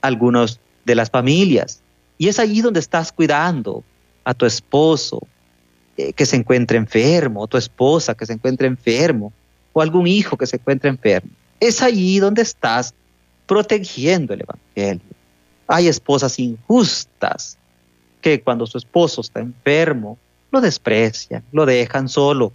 algunas 0.00 0.60
de 0.84 0.94
las 0.94 1.10
familias. 1.10 1.80
Y 2.18 2.28
es 2.28 2.38
allí 2.38 2.60
donde 2.60 2.80
estás 2.80 3.12
cuidando 3.12 3.82
a 4.24 4.34
tu 4.34 4.46
esposo 4.46 5.26
eh, 5.96 6.12
que 6.12 6.26
se 6.26 6.36
encuentre 6.36 6.78
enfermo, 6.78 7.46
tu 7.46 7.56
esposa 7.56 8.14
que 8.14 8.26
se 8.26 8.32
encuentre 8.32 8.66
enfermo, 8.66 9.32
o 9.72 9.80
algún 9.80 10.06
hijo 10.06 10.36
que 10.36 10.46
se 10.46 10.56
encuentre 10.56 10.90
enfermo. 10.90 11.30
Es 11.60 11.82
allí 11.82 12.18
donde 12.18 12.42
estás 12.42 12.94
protegiendo 13.46 14.34
el 14.34 14.42
Evangelio. 14.42 15.14
Hay 15.66 15.88
esposas 15.88 16.38
injustas 16.38 17.58
que 18.20 18.40
cuando 18.40 18.66
su 18.66 18.78
esposo 18.78 19.20
está 19.20 19.40
enfermo, 19.40 20.18
lo 20.52 20.60
desprecian, 20.60 21.42
lo 21.50 21.66
dejan 21.66 22.08
solo. 22.08 22.52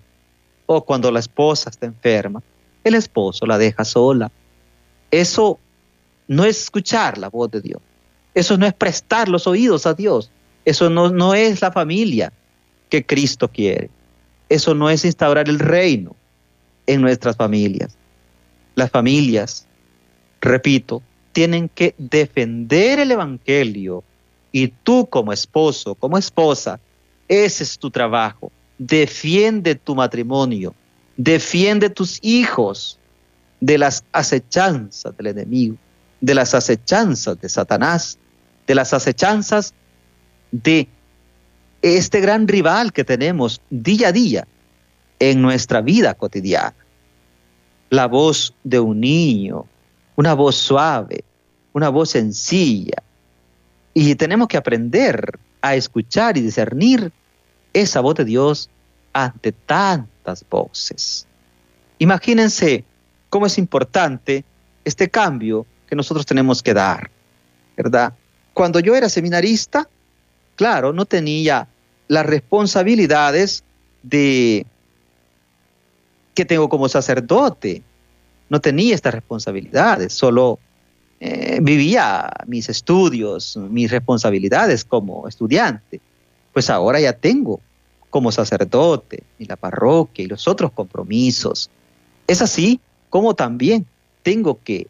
O 0.66 0.86
cuando 0.86 1.12
la 1.12 1.20
esposa 1.20 1.70
está 1.70 1.86
enferma, 1.86 2.42
el 2.84 2.96
esposo 2.96 3.46
la 3.46 3.58
deja 3.58 3.84
sola. 3.84 4.32
Eso 5.12 5.60
no 6.28 6.46
es 6.46 6.62
escuchar 6.62 7.18
la 7.18 7.30
voz 7.30 7.52
de 7.52 7.62
Dios. 7.62 7.82
Eso 8.34 8.58
no 8.58 8.66
es 8.66 8.74
prestar 8.74 9.28
los 9.28 9.48
oídos 9.48 9.86
a 9.86 9.94
Dios. 9.94 10.30
Eso 10.64 10.90
no, 10.90 11.10
no 11.10 11.34
es 11.34 11.62
la 11.62 11.72
familia 11.72 12.32
que 12.90 13.06
Cristo 13.06 13.48
quiere. 13.48 13.90
Eso 14.48 14.76
no 14.76 14.90
es 14.90 15.04
instaurar 15.04 15.50
el 15.50 15.60
reino 15.60 16.16
en 16.86 17.02
nuestras 17.02 17.36
familias. 17.36 17.98
Las 18.76 18.92
familias, 18.92 19.66
repito, 20.40 21.02
tienen 21.32 21.70
que 21.70 21.96
defender 21.98 23.00
el 23.00 23.12
Evangelio 23.12 24.04
y 24.52 24.68
tú 24.68 25.08
como 25.10 25.34
esposo, 25.34 25.96
como 25.96 26.18
esposa, 26.18 26.80
ese 27.28 27.64
es 27.64 27.78
tu 27.78 27.90
trabajo. 27.92 28.52
Defiende 28.78 29.76
tu 29.76 29.96
matrimonio, 29.96 30.74
defiende 31.16 31.90
tus 31.90 32.20
hijos 32.22 33.00
de 33.60 33.78
las 33.78 34.04
acechanzas 34.12 35.16
del 35.18 35.28
enemigo, 35.28 35.78
de 36.22 36.36
las 36.36 36.54
acechanzas 36.54 37.40
de 37.42 37.50
Satanás, 37.50 38.20
de 38.68 38.76
las 38.76 38.94
acechanzas 38.94 39.74
de 40.52 40.88
este 41.82 42.22
gran 42.22 42.48
rival 42.48 42.94
que 42.94 43.04
tenemos 43.04 43.62
día 43.70 44.10
a 44.10 44.12
día 44.12 44.48
en 45.20 45.42
nuestra 45.42 45.82
vida 45.82 46.14
cotidiana. 46.14 46.76
La 47.90 48.08
voz 48.08 48.54
de 48.64 48.80
un 48.80 49.00
niño, 49.00 49.66
una 50.16 50.34
voz 50.34 50.56
suave, 50.56 51.24
una 51.74 51.90
voz 51.90 52.12
sencilla. 52.12 53.02
Y 53.94 54.16
tenemos 54.16 54.48
que 54.48 54.58
aprender 54.58 55.40
a 55.62 55.76
escuchar 55.76 56.38
y 56.38 56.42
discernir 56.42 57.12
esa 57.74 58.00
voz 58.02 58.16
de 58.16 58.26
Dios 58.26 58.70
ante 59.14 59.52
tantas 59.52 60.46
voces. 60.50 61.28
Imagínense 62.00 62.84
cómo 63.30 63.46
es 63.46 63.58
importante 63.58 64.44
este 64.86 65.10
cambio 65.10 65.66
que 65.88 65.96
nosotros 65.96 66.26
tenemos 66.26 66.62
que 66.62 66.74
dar, 66.74 67.10
¿verdad? 67.76 68.14
Cuando 68.54 68.80
yo 68.80 68.96
era 68.96 69.10
seminarista, 69.10 69.88
claro, 70.56 70.94
no 70.94 71.06
tenía 71.06 71.68
las 72.08 72.26
responsabilidades 72.26 73.64
de 74.04 74.66
que 76.34 76.46
tengo 76.46 76.70
como 76.70 76.88
sacerdote. 76.88 77.82
No 78.50 78.62
tenía 78.62 78.96
estas 78.96 79.14
responsabilidades, 79.14 80.14
solo 80.14 80.60
eh, 81.20 81.60
vivía 81.62 82.30
mis 82.46 82.70
estudios, 82.70 83.58
mis 83.58 83.90
responsabilidades 83.92 84.86
como 84.86 85.28
estudiante. 85.28 86.00
Pues 86.54 86.70
ahora 86.70 87.00
ya 87.00 87.14
tengo 87.14 87.60
como 88.10 88.32
sacerdote 88.32 89.24
y 89.40 89.46
la 89.46 89.56
parroquia 89.56 90.26
y 90.26 90.28
los 90.28 90.48
otros 90.48 90.72
compromisos. 90.72 91.70
Es 92.28 92.42
así 92.42 92.80
como 93.10 93.34
también 93.36 93.86
tengo 94.24 94.60
que 94.64 94.88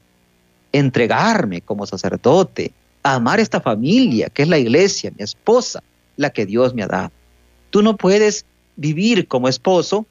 entregarme 0.72 1.62
como 1.62 1.86
sacerdote, 1.86 2.72
a 3.04 3.16
amar 3.16 3.40
esta 3.40 3.62
familia 3.62 4.30
que 4.30 4.44
es 4.44 4.50
la 4.50 4.58
iglesia, 4.58 5.12
mi 5.18 5.24
esposa, 5.24 5.82
la 6.18 6.30
que 6.30 6.46
Dios 6.46 6.74
me 6.74 6.84
ha 6.84 6.88
dado. 6.88 7.12
Tú 7.70 7.82
no 7.82 7.96
puedes 7.96 8.46
vivir 8.76 9.28
como 9.28 9.48
esposo 9.48 10.06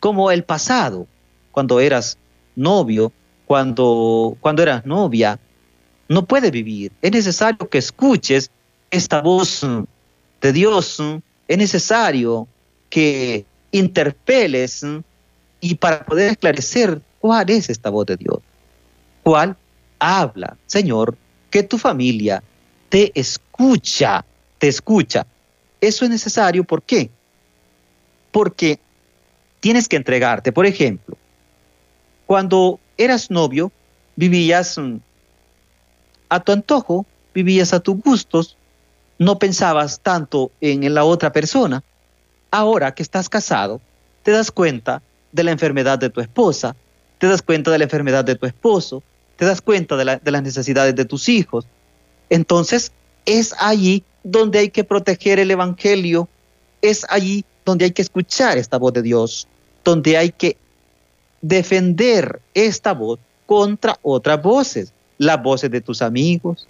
como 0.00 0.30
el 0.30 0.44
pasado, 0.44 1.06
cuando 1.52 1.80
eras 1.80 2.18
novio, 2.56 3.12
cuando, 3.46 4.36
cuando 4.40 4.62
eras 4.62 4.84
novia. 4.86 5.38
No 6.08 6.26
puedes 6.26 6.50
vivir. 6.50 6.92
Es 7.00 7.12
necesario 7.12 7.68
que 7.68 7.78
escuches 7.78 8.50
esta 8.90 9.20
voz 9.22 9.66
de 10.40 10.52
Dios. 10.52 11.02
Es 11.48 11.58
necesario 11.58 12.46
que 12.90 13.44
interpeles 13.72 14.84
y 15.60 15.74
para 15.76 16.04
poder 16.04 16.32
esclarecer 16.32 17.00
cuál 17.20 17.48
es 17.50 17.70
esta 17.70 17.90
voz 17.90 18.06
de 18.06 18.16
Dios. 18.16 18.38
¿Cuál? 19.22 19.56
Habla, 19.98 20.56
Señor, 20.66 21.16
que 21.50 21.62
tu 21.62 21.78
familia 21.78 22.42
te 22.90 23.10
escucha 23.18 24.24
te 24.64 24.68
escucha. 24.68 25.26
Eso 25.78 26.04
es 26.06 26.10
necesario, 26.10 26.64
¿por 26.64 26.82
qué? 26.82 27.10
Porque 28.32 28.78
tienes 29.60 29.88
que 29.88 29.96
entregarte. 29.96 30.52
Por 30.52 30.64
ejemplo, 30.64 31.18
cuando 32.24 32.80
eras 32.98 33.30
novio, 33.30 33.72
vivías 34.16 34.78
mm, 34.78 34.96
a 36.28 36.40
tu 36.40 36.52
antojo, 36.52 37.06
vivías 37.34 37.72
a 37.72 37.80
tus 37.80 38.00
gustos, 38.00 38.56
no 39.18 39.38
pensabas 39.38 40.00
tanto 40.00 40.50
en 40.60 40.92
la 40.92 41.04
otra 41.04 41.32
persona. 41.32 41.82
Ahora 42.50 42.94
que 42.94 43.02
estás 43.02 43.28
casado, 43.28 43.80
te 44.22 44.30
das 44.30 44.50
cuenta 44.50 45.02
de 45.32 45.44
la 45.44 45.50
enfermedad 45.50 45.98
de 45.98 46.10
tu 46.10 46.20
esposa, 46.20 46.76
te 47.18 47.26
das 47.26 47.42
cuenta 47.42 47.70
de 47.70 47.78
la 47.78 47.84
enfermedad 47.84 48.24
de 48.24 48.36
tu 48.36 48.46
esposo, 48.46 49.02
te 49.36 49.44
das 49.44 49.60
cuenta 49.60 49.96
de, 49.96 50.20
de 50.22 50.30
las 50.30 50.42
necesidades 50.42 50.94
de 50.94 51.04
tus 51.04 51.28
hijos. 51.28 51.66
Entonces, 52.30 52.92
es 53.26 53.54
allí 53.58 54.04
donde 54.22 54.58
hay 54.58 54.70
que 54.70 54.84
proteger 54.84 55.38
el 55.38 55.50
Evangelio, 55.50 56.28
es 56.82 57.06
allí 57.08 57.44
donde 57.64 57.86
hay 57.86 57.90
que 57.92 58.02
escuchar 58.02 58.58
esta 58.58 58.78
voz 58.78 58.92
de 58.92 59.02
Dios, 59.02 59.48
donde 59.84 60.16
hay 60.16 60.30
que 60.30 60.56
defender 61.44 62.40
esta 62.54 62.94
voz 62.94 63.18
contra 63.44 63.98
otras 64.00 64.42
voces, 64.42 64.94
las 65.18 65.42
voces 65.42 65.70
de 65.70 65.82
tus 65.82 66.00
amigos, 66.00 66.66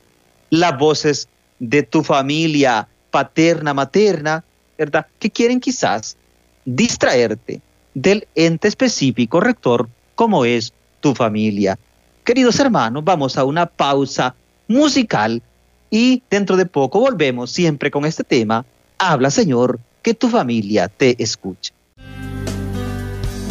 las 0.51 0.77
voces 0.77 1.29
de 1.61 1.85
tu 1.85 2.03
familia 2.03 2.89
paterna, 3.13 3.73
materna, 3.73 4.43
¿verdad? 4.77 5.07
Que 5.21 5.31
quieren 5.31 5.61
quizás 5.61 6.17
distraerte 6.65 7.61
del 7.95 8.27
ente 8.35 8.67
específico 8.67 9.39
rector 9.39 9.89
como 10.17 10.45
es 10.45 10.73
tu 11.01 11.15
familia. 11.15 11.79
Queridos 12.25 12.59
hermanos, 12.59 13.05
vamos 13.05 13.39
a 13.39 13.45
una 13.45 13.67
pausa 13.67 14.35
musical 14.67 15.41
y 15.89 16.21
dentro 16.29 16.57
de 16.57 16.67
poco 16.67 16.99
volvemos 16.99 17.53
siempre 17.53 17.93
con 17.93 18.05
este 18.05 18.25
tema. 18.25 18.67
Habla, 18.99 19.31
Señor, 19.31 19.79
que 20.03 20.15
tu 20.15 20.29
familia 20.29 20.89
te 20.89 21.23
escuche. 21.23 21.74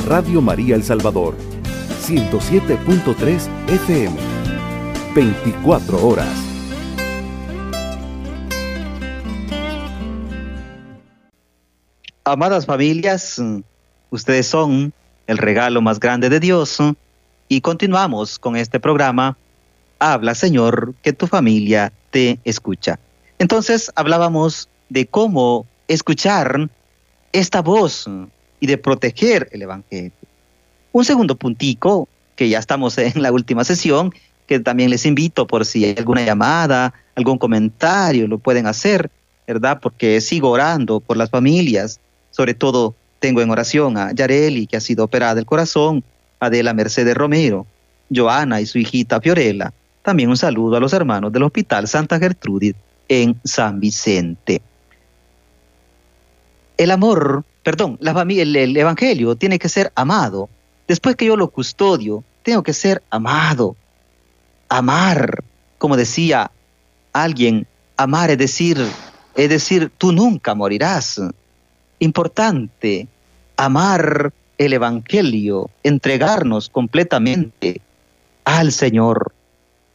Radio 0.06 0.42
María 0.42 0.76
El 0.76 0.84
Salvador, 0.84 1.34
107.3 2.02 3.48
FM, 3.70 4.16
24 5.16 6.06
horas. 6.06 6.28
Amadas 12.26 12.66
familias, 12.66 13.42
ustedes 14.10 14.46
son 14.46 14.94
el 15.28 15.38
regalo 15.38 15.82
más 15.82 16.02
grande 16.02 16.28
de 16.28 16.42
Dios 16.42 16.80
y 17.48 17.62
continuamos 17.62 18.40
con 18.40 18.58
este 18.58 18.82
programa. 18.82 19.38
Habla 20.00 20.36
Señor, 20.36 20.96
que 21.02 21.14
tu 21.14 21.28
familia 21.28 21.94
te 22.12 22.40
escucha. 22.44 23.00
Entonces 23.40 23.90
hablábamos 23.96 24.68
de 24.90 25.08
cómo 25.08 25.66
escuchar 25.88 26.70
esta 27.32 27.62
voz 27.62 28.06
y 28.64 28.66
de 28.66 28.78
proteger 28.78 29.50
el 29.52 29.64
Evangelio. 29.64 30.14
Un 30.94 31.04
segundo 31.04 31.36
puntico, 31.36 32.08
que 32.38 32.48
ya 32.48 32.60
estamos 32.60 32.98
en 32.98 33.22
la 33.22 33.30
última 33.30 33.66
sesión, 33.66 34.14
que 34.48 34.58
también 34.62 34.90
les 34.90 35.06
invito 35.06 35.46
por 35.46 35.66
si 35.66 35.84
hay 35.84 35.96
alguna 35.98 36.24
llamada, 36.24 36.94
algún 37.14 37.38
comentario, 37.38 38.26
lo 38.26 38.38
pueden 38.38 38.66
hacer, 38.66 39.12
¿verdad? 39.46 39.82
Porque 39.82 40.22
sigo 40.22 40.50
orando 40.50 41.02
por 41.02 41.18
las 41.18 41.30
familias, 41.30 42.00
sobre 42.32 42.54
todo 42.54 42.96
tengo 43.20 43.42
en 43.42 43.50
oración 43.50 43.98
a 43.98 44.14
Yareli, 44.14 44.66
que 44.66 44.78
ha 44.78 44.80
sido 44.80 45.04
operada 45.04 45.36
del 45.36 45.46
corazón, 45.46 46.02
Adela 46.40 46.74
Mercedes 46.74 47.16
Romero, 47.16 47.68
Joana 48.16 48.62
y 48.62 48.66
su 48.66 48.78
hijita 48.78 49.20
Fiorella. 49.20 49.74
También 50.04 50.30
un 50.30 50.38
saludo 50.38 50.78
a 50.78 50.80
los 50.80 50.94
hermanos 50.94 51.34
del 51.34 51.44
Hospital 51.44 51.86
Santa 51.90 52.18
Gertrudis 52.18 52.76
en 53.10 53.36
San 53.44 53.82
Vicente. 53.82 54.62
El 56.78 56.92
amor, 56.92 57.44
perdón, 57.64 57.98
familia, 58.14 58.44
el 58.44 58.76
Evangelio 58.76 59.36
tiene 59.36 59.58
que 59.58 59.70
ser 59.70 59.92
amado. 59.96 60.50
Después 60.88 61.16
que 61.16 61.26
yo 61.26 61.38
lo 61.38 61.50
custodio, 61.50 62.24
tengo 62.44 62.62
que 62.62 62.74
ser 62.74 63.02
amado. 63.10 63.76
Amar, 64.70 65.44
como 65.78 65.98
decía 65.98 66.52
alguien, 67.14 67.66
amar 67.98 68.32
es 68.32 68.38
decir, 68.38 68.78
es 69.36 69.50
decir, 69.50 69.92
tú 69.98 70.12
nunca 70.12 70.54
morirás. 70.54 71.22
Importante, 72.00 73.08
amar 73.56 74.34
el 74.58 74.74
Evangelio, 74.74 75.70
entregarnos 75.84 76.70
completamente 76.70 77.82
al 78.44 78.72
Señor, 78.72 79.34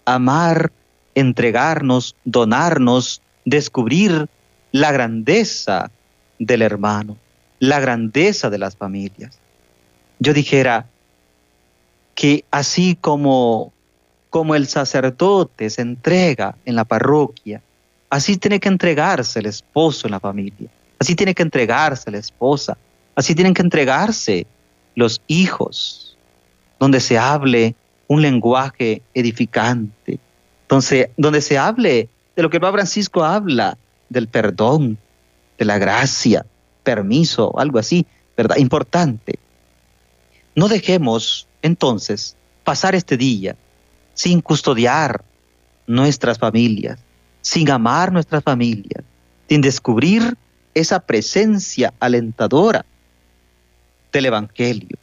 amar, 0.05 0.73
entregarnos, 1.15 2.17
donarnos, 2.25 3.21
descubrir 3.45 4.29
la 4.73 4.93
grandeza 4.93 5.91
del 6.39 6.63
hermano, 6.63 7.17
la 7.59 7.81
grandeza 7.81 8.51
de 8.51 8.59
las 8.59 8.77
familias. 8.77 9.39
Yo 10.19 10.33
dijera 10.33 10.87
que 12.15 12.45
así 12.51 12.97
como, 13.01 13.73
como 14.31 14.55
el 14.55 14.67
sacerdote 14.67 15.71
se 15.71 15.83
entrega 15.83 16.57
en 16.65 16.77
la 16.77 16.85
parroquia, 16.85 17.63
así 18.11 18.37
tiene 18.37 18.61
que 18.61 18.69
entregarse 18.69 19.39
el 19.39 19.47
esposo 19.47 20.07
en 20.07 20.13
la 20.13 20.21
familia, 20.21 20.69
así 20.99 21.15
tiene 21.15 21.35
que 21.35 21.43
entregarse 21.43 22.11
la 22.11 22.19
esposa, 22.19 22.77
así 23.15 23.35
tienen 23.35 23.55
que 23.55 23.63
entregarse 23.63 24.47
los 24.95 25.23
hijos, 25.29 26.17
donde 26.81 27.01
se 27.01 27.19
hable 27.19 27.75
un 28.09 28.23
lenguaje 28.23 29.03
edificante, 29.15 30.19
donde 30.69 31.41
se 31.41 31.59
hable 31.59 32.09
de 32.35 32.43
lo 32.43 32.51
que 32.51 32.57
el 32.57 32.61
Papa 32.61 32.79
Francisco 32.79 33.25
habla, 33.25 33.77
del 34.09 34.29
perdón, 34.29 34.99
de 35.59 35.65
la 35.65 35.79
gracia, 35.79 36.47
permiso, 36.89 37.53
algo 37.59 37.79
así, 37.79 38.07
¿verdad? 38.35 38.57
Importante. 38.57 39.39
No 40.55 40.69
dejemos 40.69 41.47
entonces 41.61 42.35
pasar 42.65 42.95
este 42.95 43.19
día 43.19 43.57
sin 44.15 44.41
custodiar 44.41 45.23
nuestras 45.87 46.39
familias, 46.39 46.99
sin 47.43 47.71
amar 47.71 48.11
nuestras 48.11 48.43
familias, 48.43 49.05
sin 49.51 49.61
descubrir 49.61 50.35
esa 50.73 50.99
presencia 51.01 51.93
alentadora 52.01 52.87
del 54.11 54.25
Evangelio. 54.25 54.97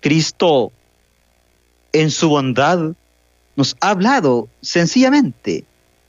Cristo, 0.00 0.72
en 1.92 2.10
su 2.10 2.28
bondad, 2.28 2.92
nos 3.54 3.76
ha 3.80 3.90
hablado 3.90 4.48
sencillamente, 4.62 5.64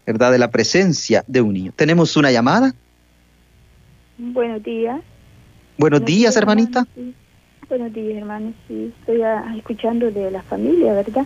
¿verdad?, 0.08 0.32
de 0.32 0.40
la 0.40 0.50
presencia 0.50 1.24
de 1.28 1.42
un 1.42 1.54
niño. 1.54 1.74
¿Tenemos 1.76 2.18
una 2.18 2.32
llamada? 2.32 2.74
Buenos 4.32 4.64
días. 4.64 5.02
Buenos, 5.78 6.06
días, 6.06 6.38
hermanita. 6.38 6.86
Buenos 7.68 7.92
días, 7.92 8.18
hermano. 8.18 8.54
Sí, 8.68 8.94
estoy 9.00 9.22
escuchando 9.58 10.10
de 10.12 10.32
la 10.32 10.42
familia, 10.44 10.94
¿verdad? 10.94 11.26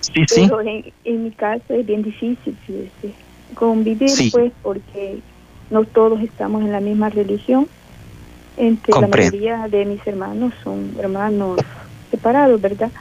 Sí, 0.00 0.24
sí. 0.28 0.50
en, 1.04 1.24
mi 1.24 1.30
caso 1.30 1.64
es 1.70 1.86
bien 1.86 2.02
difícil 2.02 2.58
convivir, 3.54 4.10
pues, 4.30 4.52
porque 4.62 5.22
no 5.70 5.84
todos 5.86 6.20
estamos 6.20 6.62
en 6.62 6.72
la 6.72 6.80
misma 6.80 7.08
religión. 7.08 7.66
Entre 8.58 8.92
la 8.92 9.06
mayoría 9.06 9.66
de 9.68 9.86
mis 9.86 10.06
hermanos 10.06 10.52
son 10.62 10.94
hermanos 10.98 11.58
separados, 12.10 12.60
¿verdad? 12.60 12.92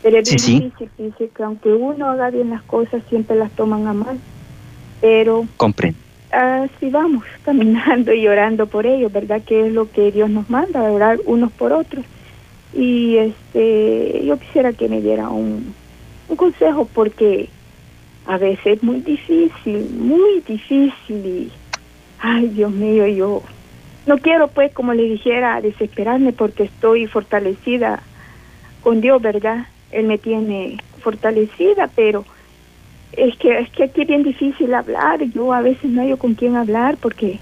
Pero 0.00 0.18
es 0.18 0.28
bien 0.28 0.60
difícil, 0.60 0.90
dice 0.96 1.28
que 1.28 1.42
aunque 1.42 1.72
uno 1.72 2.08
haga 2.08 2.30
bien 2.30 2.50
las 2.50 2.62
cosas, 2.62 3.02
siempre 3.08 3.36
las 3.36 3.50
toman 3.52 3.88
a 3.88 3.92
mal. 3.94 4.20
Pero 5.00 5.48
así 6.32 6.90
vamos, 6.90 7.24
caminando 7.44 8.12
y 8.12 8.26
orando 8.26 8.66
por 8.66 8.86
ellos, 8.86 9.12
¿verdad? 9.12 9.42
Que 9.44 9.66
es 9.66 9.72
lo 9.72 9.90
que 9.90 10.10
Dios 10.10 10.30
nos 10.30 10.48
manda, 10.50 10.82
orar 10.82 11.18
unos 11.24 11.52
por 11.52 11.72
otros. 11.72 12.04
Y 12.74 13.16
este, 13.18 14.24
yo 14.24 14.38
quisiera 14.38 14.72
que 14.72 14.88
me 14.88 15.00
diera 15.00 15.28
un, 15.28 15.74
un 16.28 16.36
consejo 16.36 16.88
porque 16.92 17.50
a 18.26 18.38
veces 18.38 18.78
es 18.78 18.82
muy 18.82 19.00
difícil, 19.00 19.90
muy 19.90 20.40
difícil 20.40 21.26
y, 21.26 21.50
ay 22.18 22.48
Dios 22.48 22.72
mío, 22.72 23.06
yo 23.06 23.42
no 24.06 24.18
quiero 24.18 24.48
pues, 24.48 24.72
como 24.72 24.94
le 24.94 25.04
dijera, 25.04 25.60
desesperarme 25.60 26.32
porque 26.32 26.64
estoy 26.64 27.06
fortalecida 27.06 28.02
con 28.82 29.00
Dios, 29.00 29.20
¿verdad? 29.20 29.66
Él 29.90 30.06
me 30.06 30.18
tiene 30.18 30.78
fortalecida, 31.00 31.90
pero 31.94 32.24
es 33.12 33.36
que 33.36 33.58
es 33.58 33.70
que 33.70 33.84
aquí 33.84 34.02
es 34.02 34.08
bien 34.08 34.22
difícil 34.22 34.72
hablar, 34.74 35.22
yo 35.22 35.52
a 35.52 35.60
veces 35.60 35.90
no 35.90 36.02
hay 36.02 36.16
con 36.16 36.34
quién 36.34 36.56
hablar 36.56 36.96
porque 36.98 37.38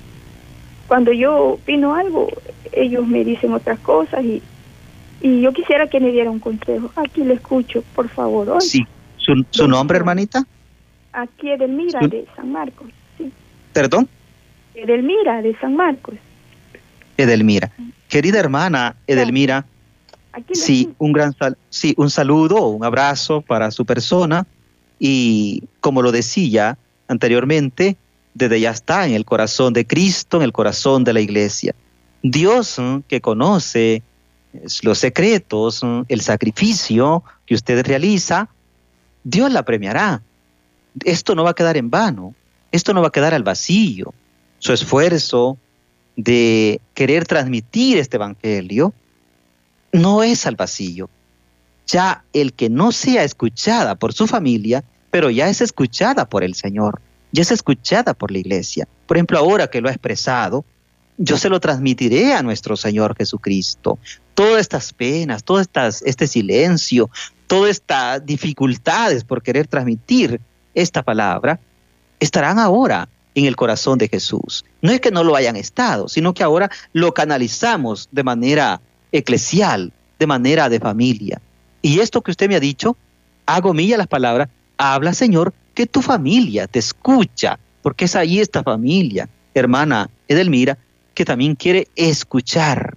cuando 0.88 1.12
yo 1.12 1.37
opino 1.52 1.94
algo, 1.94 2.28
ellos 2.72 3.06
me 3.06 3.24
dicen 3.24 3.52
otras 3.52 3.78
cosas 3.78 4.24
y, 4.24 4.42
y 5.20 5.40
yo 5.40 5.52
quisiera 5.52 5.88
que 5.88 6.00
me 6.00 6.11
diera 6.11 6.30
un 6.30 6.40
consejo. 6.40 6.90
Aquí 6.96 7.22
le 7.22 7.35
escucho, 7.35 7.85
por 7.94 8.09
favor. 8.09 8.50
Hoy. 8.50 8.61
Sí, 8.61 8.85
¿Su, 9.16 9.44
su 9.50 9.68
nombre, 9.68 9.98
hermanita? 9.98 10.44
Aquí 11.12 11.50
Edelmira 11.50 12.00
de 12.00 12.26
San 12.35 12.50
Marcos, 12.50 12.88
sí. 13.18 13.30
¿Perdón? 13.72 14.09
Edelmira 14.74 15.42
de 15.42 15.56
San 15.59 15.76
Marcos. 15.76 16.14
Edelmira. 17.16 17.70
Querida 18.09 18.40
hermana 18.40 18.96
Edelmira, 19.06 19.66
sí, 20.52 20.92
un 20.98 21.12
gran 21.12 21.35
sí, 21.68 21.94
un 21.96 22.11
saludo, 22.11 22.66
un 22.66 22.85
abrazo 22.85 23.40
para 23.40 23.70
su 23.70 23.85
persona 23.85 24.46
y 25.00 25.64
como 25.80 26.02
lo 26.02 26.12
decía 26.12 26.78
anteriormente, 27.08 27.96
desde 28.34 28.60
ya 28.60 28.70
está 28.70 29.06
en 29.06 29.14
el 29.14 29.24
corazón 29.24 29.72
de 29.72 29.84
Cristo, 29.86 30.36
en 30.36 30.44
el 30.44 30.52
corazón 30.52 31.02
de 31.02 31.14
la 31.14 31.20
iglesia. 31.20 31.74
Dios 32.22 32.76
que 33.08 33.20
conoce 33.20 34.02
los 34.82 34.98
secretos, 34.98 35.80
el 36.08 36.20
sacrificio 36.20 37.24
que 37.46 37.54
usted 37.54 37.84
realiza, 37.84 38.48
Dios 39.24 39.50
la 39.50 39.64
premiará. 39.64 40.22
Esto 41.04 41.34
no 41.34 41.44
va 41.44 41.50
a 41.50 41.54
quedar 41.54 41.76
en 41.76 41.90
vano, 41.90 42.34
esto 42.70 42.92
no 42.92 43.00
va 43.00 43.08
a 43.08 43.12
quedar 43.12 43.34
al 43.34 43.42
vacío. 43.42 44.12
Su 44.58 44.72
esfuerzo 44.72 45.56
de 46.16 46.80
querer 46.92 47.26
transmitir 47.26 47.96
este 47.96 48.18
evangelio 48.18 48.92
no 49.92 50.22
es 50.22 50.46
al 50.46 50.57
vacío. 50.57 51.09
Ya 51.93 52.24
el 52.32 52.53
que 52.53 52.68
no 52.68 52.93
sea 52.93 53.24
escuchada 53.24 53.95
por 53.95 54.12
su 54.12 54.26
familia, 54.26 54.84
pero 55.11 55.30
ya 55.30 55.49
es 55.49 55.61
escuchada 55.61 56.28
por 56.28 56.45
el 56.45 56.55
Señor, 56.55 57.01
ya 57.32 57.43
es 57.43 57.51
escuchada 57.51 58.14
por 58.14 58.30
la 58.30 58.38
iglesia. 58.38 58.86
Por 59.07 59.16
ejemplo, 59.16 59.38
ahora 59.38 59.68
que 59.68 59.80
lo 59.80 59.88
ha 59.88 59.93
expresado, 59.93 60.64
yo 61.18 61.36
se 61.36 61.49
lo 61.49 61.61
transmitiré 61.61 62.32
a 62.32 62.43
nuestro 62.43 62.76
Señor 62.76 63.16
Jesucristo. 63.16 63.99
Todas 64.34 64.61
estas 64.61 64.93
penas, 64.93 65.45
todo 65.45 65.61
estas, 65.61 66.03
este 66.03 66.26
silencio, 66.26 67.11
todas 67.47 67.70
estas 67.72 68.24
dificultades 68.24 69.24
por 69.24 69.43
querer 69.43 69.66
transmitir 69.66 70.41
esta 70.74 71.03
palabra, 71.03 71.59
estarán 72.20 72.59
ahora 72.59 73.09
en 73.34 73.47
el 73.47 73.57
corazón 73.57 73.99
de 73.99 74.09
Jesús. 74.09 74.64
No 74.80 74.93
es 74.93 75.01
que 75.01 75.11
no 75.11 75.24
lo 75.24 75.36
hayan 75.36 75.57
estado, 75.57 76.09
sino 76.09 76.34
que 76.34 76.43
ahora 76.43 76.70
lo 76.93 77.12
canalizamos 77.14 78.09
de 78.12 78.22
manera 78.22 78.80
eclesial, 79.12 79.93
de 80.18 80.26
manera 80.26 80.68
de 80.68 80.80
familia. 80.80 81.41
Y 81.83 82.01
esto 82.01 82.22
que 82.22 82.31
usted 82.31 82.49
me 82.49 82.57
ha 82.57 82.61
dicho, 82.61 82.97
hago 83.47 83.74
mía 83.74 83.97
las 83.97 84.07
palabras, 84.07 84.49
habla 84.76 85.12
Señor, 85.14 85.53
que 85.74 85.87
tu 85.87 86.03
familia 86.03 86.66
te 86.66 86.78
escucha, 86.78 87.59
porque 87.83 88.05
es 88.05 88.16
ahí 88.16 88.41
esta 88.41 88.62
familia, 88.62 89.28
hermana 89.55 90.11
Edelmira, 90.28 90.78
que 91.14 91.24
también 91.24 91.55
quiere 91.55 91.89
escuchar, 91.97 92.97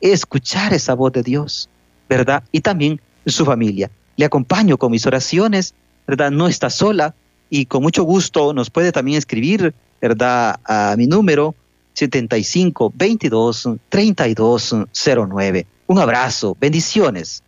escuchar 0.00 0.72
esa 0.72 0.94
voz 0.94 1.12
de 1.12 1.22
Dios, 1.22 1.68
¿verdad? 2.08 2.42
Y 2.52 2.60
también 2.60 3.00
su 3.26 3.44
familia. 3.44 3.90
Le 4.16 4.24
acompaño 4.24 4.76
con 4.78 4.92
mis 4.92 5.06
oraciones, 5.06 5.74
¿verdad? 6.06 6.30
No 6.30 6.48
está 6.48 6.70
sola 6.70 7.14
y 7.48 7.66
con 7.66 7.82
mucho 7.82 8.04
gusto 8.04 8.52
nos 8.52 8.70
puede 8.70 8.92
también 8.92 9.18
escribir, 9.18 9.74
¿verdad? 10.00 10.58
A 10.64 10.94
mi 10.96 11.06
número 11.06 11.54
75 11.94 12.92
22 12.94 13.68
32 13.88 14.76
09. 15.28 15.66
Un 15.86 15.98
abrazo, 15.98 16.56
bendiciones. 16.60 17.42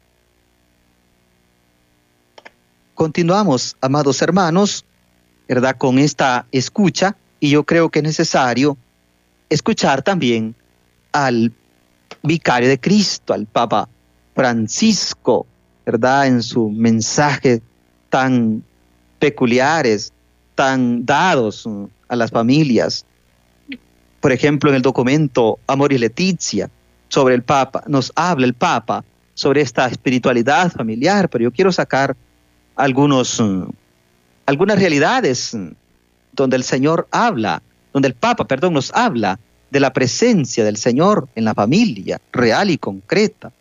Continuamos, 2.94 3.76
amados 3.80 4.20
hermanos, 4.20 4.84
¿verdad? 5.48 5.76
Con 5.78 5.98
esta 5.98 6.46
escucha 6.52 7.16
y 7.40 7.50
yo 7.50 7.64
creo 7.64 7.88
que 7.88 8.00
es 8.00 8.04
necesario 8.04 8.76
escuchar 9.48 10.02
también 10.02 10.54
al 11.10 11.52
vicario 12.22 12.68
de 12.68 12.78
Cristo, 12.78 13.32
al 13.32 13.46
Papa 13.46 13.88
Francisco, 14.34 15.46
¿verdad? 15.86 16.26
En 16.26 16.42
su 16.42 16.68
mensaje 16.68 17.62
tan 18.10 18.62
peculiares, 19.18 20.12
tan 20.54 21.06
dados 21.06 21.66
a 22.08 22.16
las 22.16 22.30
familias. 22.30 23.06
Por 24.20 24.32
ejemplo, 24.32 24.68
en 24.68 24.76
el 24.76 24.82
documento 24.82 25.58
Amor 25.66 25.92
y 25.94 25.98
Leticia 25.98 26.70
sobre 27.08 27.34
el 27.34 27.42
Papa, 27.42 27.84
nos 27.86 28.12
habla 28.14 28.46
el 28.46 28.54
Papa 28.54 29.02
sobre 29.34 29.62
esta 29.62 29.86
espiritualidad 29.86 30.70
familiar, 30.70 31.30
pero 31.30 31.44
yo 31.44 31.52
quiero 31.52 31.72
sacar 31.72 32.14
algunos, 32.76 33.42
algunas 34.46 34.78
realidades 34.78 35.56
donde 36.32 36.56
el 36.56 36.64
Señor 36.64 37.06
habla, 37.10 37.62
donde 37.92 38.08
el 38.08 38.14
Papa, 38.14 38.46
perdón, 38.46 38.74
nos 38.74 38.92
habla 38.94 39.38
de 39.70 39.80
la 39.80 39.92
presencia 39.92 40.64
del 40.64 40.76
Señor 40.76 41.28
en 41.34 41.44
la 41.44 41.54
familia 41.54 42.20
real 42.32 42.70
y 42.70 42.78
concreta, 42.78 43.52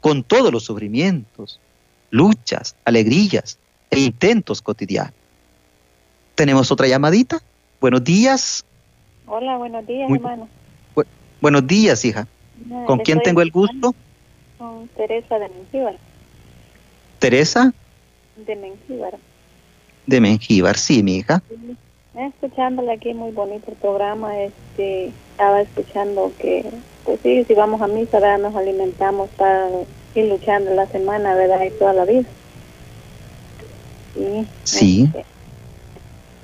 con 0.00 0.24
todos 0.24 0.52
los 0.52 0.64
sufrimientos, 0.64 1.60
luchas, 2.10 2.74
alegrías 2.84 3.58
e 3.90 4.00
intentos 4.00 4.60
cotidianos. 4.60 5.14
Tenemos 6.34 6.72
otra 6.72 6.88
llamadita. 6.88 7.40
Buenos 7.80 8.02
días. 8.02 8.64
Hola, 9.26 9.56
buenos 9.56 9.86
días, 9.86 10.10
hermano. 10.10 10.48
buenos 11.40 11.66
días, 11.66 12.04
hija. 12.04 12.26
¿Con 12.86 12.98
quién 13.00 13.20
tengo 13.20 13.42
el 13.42 13.50
gusto? 13.50 13.94
Con 14.58 14.88
Teresa 14.88 15.38
de 15.38 15.48
Mengíbar. 15.48 15.96
¿Teresa? 17.18 17.72
De 18.46 18.56
Mengíbar. 18.56 19.14
De 20.06 20.20
Mengíbar, 20.20 20.76
sí, 20.76 21.02
mi 21.02 21.16
hija. 21.18 21.42
Escuchándole 22.14 22.92
aquí, 22.92 23.14
muy 23.14 23.30
bonito 23.30 23.70
el 23.70 23.76
programa. 23.76 24.38
Este, 24.40 25.12
estaba 25.30 25.62
escuchando 25.62 26.32
que, 26.38 26.64
pues 27.04 27.20
sí, 27.22 27.44
si 27.44 27.54
vamos 27.54 27.80
a 27.80 27.86
misa, 27.86 28.20
¿verdad? 28.20 28.38
nos 28.38 28.56
alimentamos 28.56 29.30
para 29.30 29.68
ir 30.14 30.24
luchando 30.26 30.74
la 30.74 30.86
semana, 30.86 31.34
¿verdad? 31.34 31.62
Y 31.64 31.70
toda 31.78 31.92
la 31.92 32.04
vida. 32.04 32.28
sí. 34.64 35.04
Este, 35.04 35.24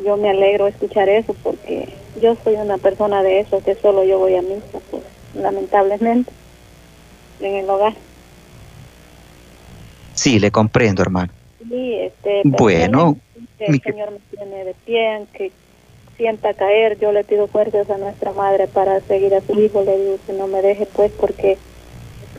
yo 0.04 0.16
me 0.16 0.30
alegro 0.30 0.68
escuchar 0.68 1.08
eso 1.08 1.34
porque 1.42 1.92
yo 2.22 2.36
soy 2.44 2.54
una 2.54 2.78
persona 2.78 3.22
de 3.22 3.40
eso, 3.40 3.62
que 3.62 3.74
solo 3.76 4.04
yo 4.04 4.18
voy 4.18 4.36
a 4.36 4.42
misa, 4.42 4.78
pues 4.90 5.02
lamentablemente, 5.34 6.30
en 7.40 7.56
el 7.56 7.68
hogar. 7.68 7.94
Sí, 10.14 10.38
le 10.38 10.50
comprendo, 10.50 11.02
hermano. 11.02 11.32
Sí, 11.68 11.94
este, 11.94 12.42
bueno, 12.44 13.16
el 13.58 13.80
Señor 13.80 14.10
me 14.12 14.18
tiene 14.36 14.64
de 14.64 14.74
pie, 14.84 15.26
que 15.34 15.52
sienta 16.16 16.54
caer, 16.54 16.98
yo 16.98 17.12
le 17.12 17.24
pido 17.24 17.46
fuerzas 17.46 17.88
a 17.90 17.98
nuestra 17.98 18.32
madre 18.32 18.66
para 18.66 19.00
seguir 19.02 19.34
a 19.34 19.40
su 19.42 19.60
hijo, 19.60 19.82
le 19.82 19.98
digo 19.98 20.18
que 20.26 20.32
no 20.32 20.46
me 20.46 20.62
deje 20.62 20.86
pues 20.86 21.12
porque 21.12 21.58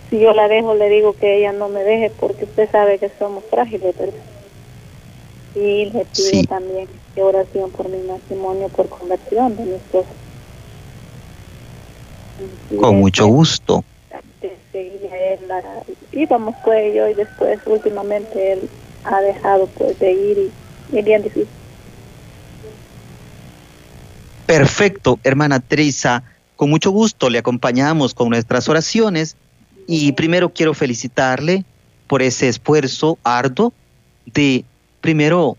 si 0.10 0.20
yo 0.20 0.34
la 0.34 0.48
dejo 0.48 0.76
le 0.76 0.90
digo 0.90 1.14
que 1.14 1.38
ella 1.38 1.54
no 1.54 1.70
me 1.70 1.84
deje 1.84 2.12
porque 2.20 2.46
usted 2.46 2.70
sabe 2.72 2.98
que 2.98 3.10
somos 3.20 3.44
frágiles, 3.46 3.98
¿verdad? 3.98 4.14
Y 5.56 5.86
le 5.86 6.06
pido 6.06 6.44
también 6.48 6.88
oración 7.22 7.70
por 7.72 7.90
mi 7.90 7.98
matrimonio, 8.08 8.68
por 8.70 8.88
conversión 8.90 9.56
de 9.56 9.64
mi 9.64 9.74
esposo. 9.74 10.08
Con 12.80 13.00
mucho 13.00 13.28
gusto. 13.28 13.84
íbamos 16.12 16.56
pues 16.64 16.96
yo 16.96 17.08
y 17.08 17.14
después 17.14 17.60
últimamente 17.66 18.54
él 18.54 18.70
ha 19.04 19.22
dejado 19.22 19.68
pues 19.68 19.98
de 20.00 20.12
ir 20.12 20.52
y 20.92 20.98
es 20.98 21.06
bien 21.06 21.22
difícil. 21.22 21.48
Perfecto, 24.46 25.20
hermana 25.24 25.60
Teresa. 25.60 26.24
Con 26.56 26.70
mucho 26.70 26.92
gusto 26.92 27.30
le 27.30 27.38
acompañamos 27.38 28.14
con 28.14 28.30
nuestras 28.30 28.68
oraciones 28.68 29.38
y 29.88 30.12
primero 30.14 30.50
quiero 30.50 30.74
felicitarle 30.74 31.64
por 32.08 32.22
ese 32.22 32.50
esfuerzo 32.50 33.18
arduo 33.24 33.72
de 34.26 34.66
primero 35.02 35.58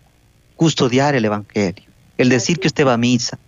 custodiar 0.55 1.15
el 1.15 1.25
Evangelio, 1.25 1.85
el 2.17 2.29
decir 2.29 2.59
que 2.59 2.67
usted 2.67 2.85
va 2.85 2.93
a 2.93 2.97
misa 2.97 3.39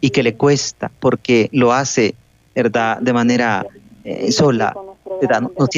y 0.00 0.10
que 0.10 0.22
le 0.22 0.34
cuesta 0.34 0.90
porque 1.00 1.48
lo 1.52 1.72
hace, 1.72 2.14
¿verdad?, 2.54 2.98
de 2.98 3.12
manera 3.12 3.66
eh, 4.04 4.30
sola. 4.32 4.74
No, 5.08 5.68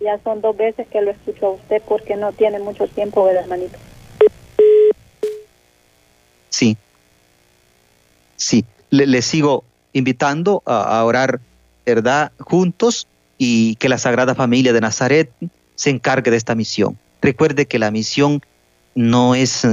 ya 0.00 0.20
son 0.22 0.40
dos 0.40 0.56
veces 0.56 0.86
que 0.88 1.02
lo 1.02 1.10
escucho 1.10 1.46
a 1.46 1.50
usted 1.50 1.82
porque 1.86 2.16
no 2.16 2.32
tiene 2.32 2.58
mucho 2.58 2.86
tiempo, 2.86 3.24
¿verdad, 3.24 3.42
hermanito? 3.42 3.78
Sí, 6.50 6.76
sí, 8.36 8.64
le, 8.90 9.22
sigo 9.22 9.64
invitando 9.92 10.62
a, 10.64 10.98
a 10.98 11.04
orar, 11.04 11.40
¿verdad?, 11.84 12.32
juntos 12.40 13.06
y 13.36 13.76
que 13.76 13.88
la 13.88 13.98
Sagrada 13.98 14.34
Familia 14.34 14.72
de 14.72 14.80
Nazaret 14.80 15.30
se 15.74 15.90
encargue 15.90 16.30
de 16.30 16.36
esta 16.36 16.54
misión. 16.54 16.98
Recuerde 17.20 17.66
que 17.66 17.78
la 17.78 17.90
misión 17.90 18.42
no 18.94 19.34
es 19.34 19.66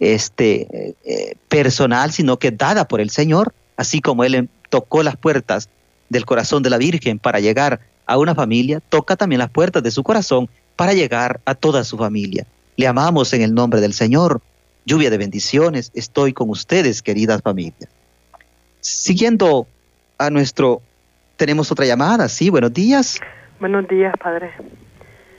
este, 0.00 0.94
eh, 1.04 1.36
personal, 1.48 2.12
sino 2.12 2.38
que 2.38 2.50
dada 2.50 2.88
por 2.88 3.00
el 3.00 3.10
Señor, 3.10 3.54
así 3.76 4.00
como 4.00 4.24
Él 4.24 4.48
tocó 4.70 5.02
las 5.02 5.16
puertas 5.16 5.68
del 6.08 6.24
corazón 6.24 6.62
de 6.62 6.70
la 6.70 6.78
Virgen 6.78 7.18
para 7.18 7.40
llegar 7.40 7.80
a 8.06 8.18
una 8.18 8.34
familia, 8.34 8.80
toca 8.88 9.16
también 9.16 9.38
las 9.38 9.50
puertas 9.50 9.82
de 9.82 9.90
su 9.90 10.02
corazón 10.02 10.48
para 10.76 10.92
llegar 10.92 11.40
a 11.44 11.54
toda 11.54 11.84
su 11.84 11.96
familia. 11.96 12.46
Le 12.76 12.86
amamos 12.86 13.32
en 13.32 13.42
el 13.42 13.54
nombre 13.54 13.80
del 13.80 13.92
Señor. 13.92 14.40
Lluvia 14.86 15.08
de 15.08 15.16
bendiciones, 15.16 15.90
estoy 15.94 16.32
con 16.32 16.50
ustedes, 16.50 17.00
queridas 17.00 17.40
familias. 17.40 17.88
Siguiendo 18.80 19.66
a 20.18 20.28
nuestro, 20.28 20.82
tenemos 21.36 21.72
otra 21.72 21.86
llamada, 21.86 22.28
sí, 22.28 22.50
buenos 22.50 22.74
días. 22.74 23.18
Buenos 23.60 23.88
días, 23.88 24.14
padre. 24.22 24.50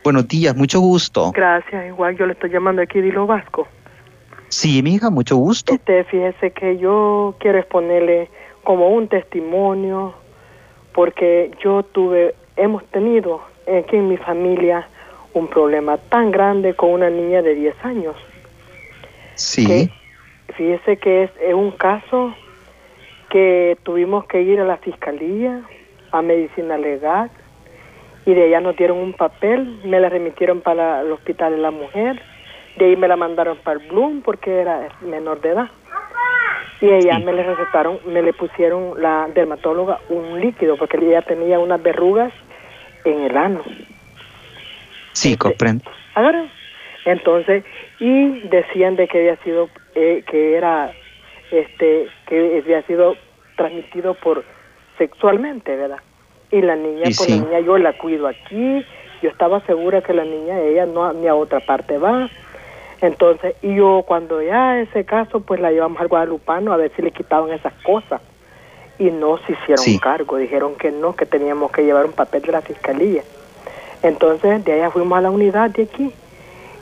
Buenos 0.04 0.28
días, 0.28 0.56
mucho 0.56 0.80
gusto. 0.80 1.32
Gracias, 1.32 1.88
igual 1.88 2.18
yo 2.18 2.26
le 2.26 2.34
estoy 2.34 2.50
llamando 2.50 2.82
aquí 2.82 3.02
de 3.02 3.12
Vasco. 3.12 3.68
Sí, 4.50 4.82
mi 4.84 4.96
hija, 4.96 5.10
mucho 5.10 5.36
gusto. 5.36 5.74
Este, 5.74 6.04
fíjese 6.06 6.52
que 6.52 6.78
yo 6.78 7.36
quiero 7.40 7.60
exponerle 7.60 8.30
como 8.64 8.90
un 8.90 9.08
testimonio, 9.08 10.14
porque 10.94 11.52
yo 11.64 11.84
tuve, 11.84 12.36
hemos 12.58 12.84
tenido 12.86 13.42
aquí 13.64 13.98
en 13.98 14.08
mi 14.08 14.18
familia 14.18 14.88
un 15.34 15.48
problema 15.48 15.98
tan 15.98 16.32
grande 16.32 16.74
con 16.74 16.92
una 16.92 17.10
niña 17.10 17.42
de 17.42 17.56
10 17.56 17.86
años. 17.86 18.16
Sí. 19.36 19.92
fíjese 20.56 20.98
que 20.98 21.24
es, 21.24 21.32
es 21.42 21.54
un 21.54 21.72
caso 21.72 22.34
que 23.30 23.78
tuvimos 23.84 24.26
que 24.26 24.42
ir 24.42 24.62
a 24.62 24.66
la 24.66 24.78
fiscalía, 24.78 25.62
a 26.12 26.22
medicina 26.22 26.78
legal, 26.78 27.30
y 28.26 28.34
de 28.34 28.46
allá 28.46 28.62
nos 28.62 28.78
dieron 28.78 28.98
un 28.98 29.14
papel, 29.14 29.82
me 29.84 30.00
la 30.00 30.10
remitieron 30.10 30.62
para 30.62 31.02
el 31.02 31.12
hospital 31.12 31.52
de 31.52 31.58
la 31.58 31.72
mujer 31.72 32.22
de 32.78 32.86
ahí 32.86 32.96
me 32.96 33.08
la 33.08 33.16
mandaron 33.16 33.58
para 33.58 33.80
el 33.80 33.88
Bloom 33.88 34.22
porque 34.22 34.60
era 34.60 34.90
menor 35.02 35.42
de 35.42 35.50
edad. 35.50 35.70
Y 36.82 36.90
ella 36.90 37.20
me 37.20 37.32
le 37.32 37.44
recetaron, 37.44 38.00
me 38.06 38.22
le 38.22 38.34
pusieron 38.34 39.02
la 39.02 39.30
dermatóloga 39.34 40.00
un 40.10 40.42
líquido 40.42 40.76
porque 40.76 40.98
ella 40.98 41.22
tenía 41.22 41.58
unas 41.58 41.82
verrugas 41.82 42.34
en 43.06 43.22
el 43.22 43.38
ano. 43.38 43.64
Sí, 45.14 45.32
este, 45.32 45.38
comprendo. 45.38 45.90
Ahora, 46.16 46.46
entonces, 47.06 47.64
y 48.00 48.42
decían 48.50 48.96
de 48.96 49.08
que 49.08 49.20
había 49.20 49.38
sido, 49.38 49.70
eh, 49.96 50.24
que 50.30 50.56
era, 50.56 50.92
este, 51.52 52.08
que 52.28 52.62
había 52.64 52.82
sido 52.84 53.16
transmitido 53.56 54.16
por 54.16 54.44
sexualmente, 54.98 55.76
¿verdad? 55.76 56.00
Y 56.52 56.62
la 56.62 56.76
niña, 56.76 57.04
pues 57.04 57.30
la 57.30 57.36
niña 57.38 57.60
yo 57.62 57.78
la 57.78 57.94
cuido 57.94 58.28
aquí, 58.28 58.86
yo 59.22 59.30
estaba 59.30 59.62
segura 59.62 60.02
que 60.02 60.14
la 60.14 60.26
niña, 60.26 60.60
ella 60.60 60.86
no 60.86 61.12
ni 61.14 61.28
a 61.28 61.36
otra 61.36 61.60
parte 61.60 61.98
va, 61.98 62.30
entonces, 63.02 63.56
y 63.62 63.76
yo 63.76 64.04
cuando 64.08 64.42
ya 64.42 64.80
ese 64.80 65.06
caso, 65.06 65.42
pues 65.42 65.60
la 65.60 65.72
llevamos 65.72 66.00
al 66.02 66.08
guadalupano 66.08 66.72
a 66.72 66.78
ver 66.78 66.92
si 66.96 67.02
le 67.02 67.12
quitaban 67.12 67.52
esas 67.52 67.74
cosas. 67.84 68.22
Y 68.98 69.12
no 69.12 69.38
se 69.40 69.54
hicieron 69.54 70.00
cargo, 70.00 70.38
dijeron 70.38 70.76
que 70.76 70.92
no, 70.92 71.16
que 71.16 71.26
teníamos 71.26 71.72
que 71.72 71.84
llevar 71.84 72.06
un 72.06 72.14
papel 72.14 72.44
de 72.44 72.52
la 72.52 72.62
fiscalía. 72.62 73.24
Entonces, 74.04 74.64
de 74.64 74.74
allá 74.74 74.92
fuimos 74.92 75.18
a 75.18 75.22
la 75.22 75.32
unidad 75.32 75.70
de 75.70 75.84
aquí. 75.84 76.12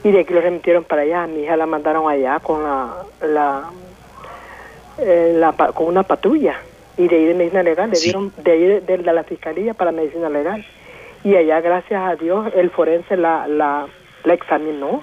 Y 0.03 0.11
de 0.11 0.19
aquí 0.19 0.33
lo 0.33 0.41
remitieron 0.41 0.83
para 0.83 1.03
allá. 1.03 1.25
Mi 1.27 1.43
hija 1.43 1.55
la 1.55 1.65
mandaron 1.65 2.09
allá 2.09 2.39
con 2.39 2.61
la, 2.61 2.93
la, 3.21 3.63
eh, 4.99 5.33
la 5.37 5.53
con 5.53 5.87
una 5.87 6.03
patrulla. 6.03 6.59
Y 6.97 7.07
de 7.07 7.15
ahí 7.15 7.25
de 7.25 7.33
medicina 7.33 7.63
legal, 7.63 7.89
le 7.89 7.99
dieron 7.99 8.31
de 8.37 8.51
ahí 8.51 8.79
de, 8.81 8.97
la 8.99 9.23
fiscalía 9.23 9.73
para 9.73 9.91
medicina 9.91 10.29
legal. 10.29 10.63
Y 11.23 11.35
allá, 11.35 11.61
gracias 11.61 12.01
a 12.03 12.15
Dios, 12.15 12.51
el 12.53 12.69
forense 12.69 13.15
la, 13.15 13.47
la, 13.47 13.87
la 14.25 14.33
examinó 14.33 15.01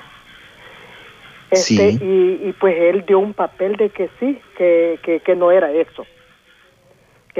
este, 1.50 1.90
y, 2.00 2.48
y, 2.48 2.54
pues 2.58 2.76
él 2.78 3.04
dio 3.06 3.18
un 3.18 3.34
papel 3.34 3.76
de 3.76 3.90
que 3.90 4.08
sí, 4.20 4.38
que, 4.56 5.20
que, 5.24 5.34
no 5.34 5.50
era 5.50 5.72
eso. 5.72 6.06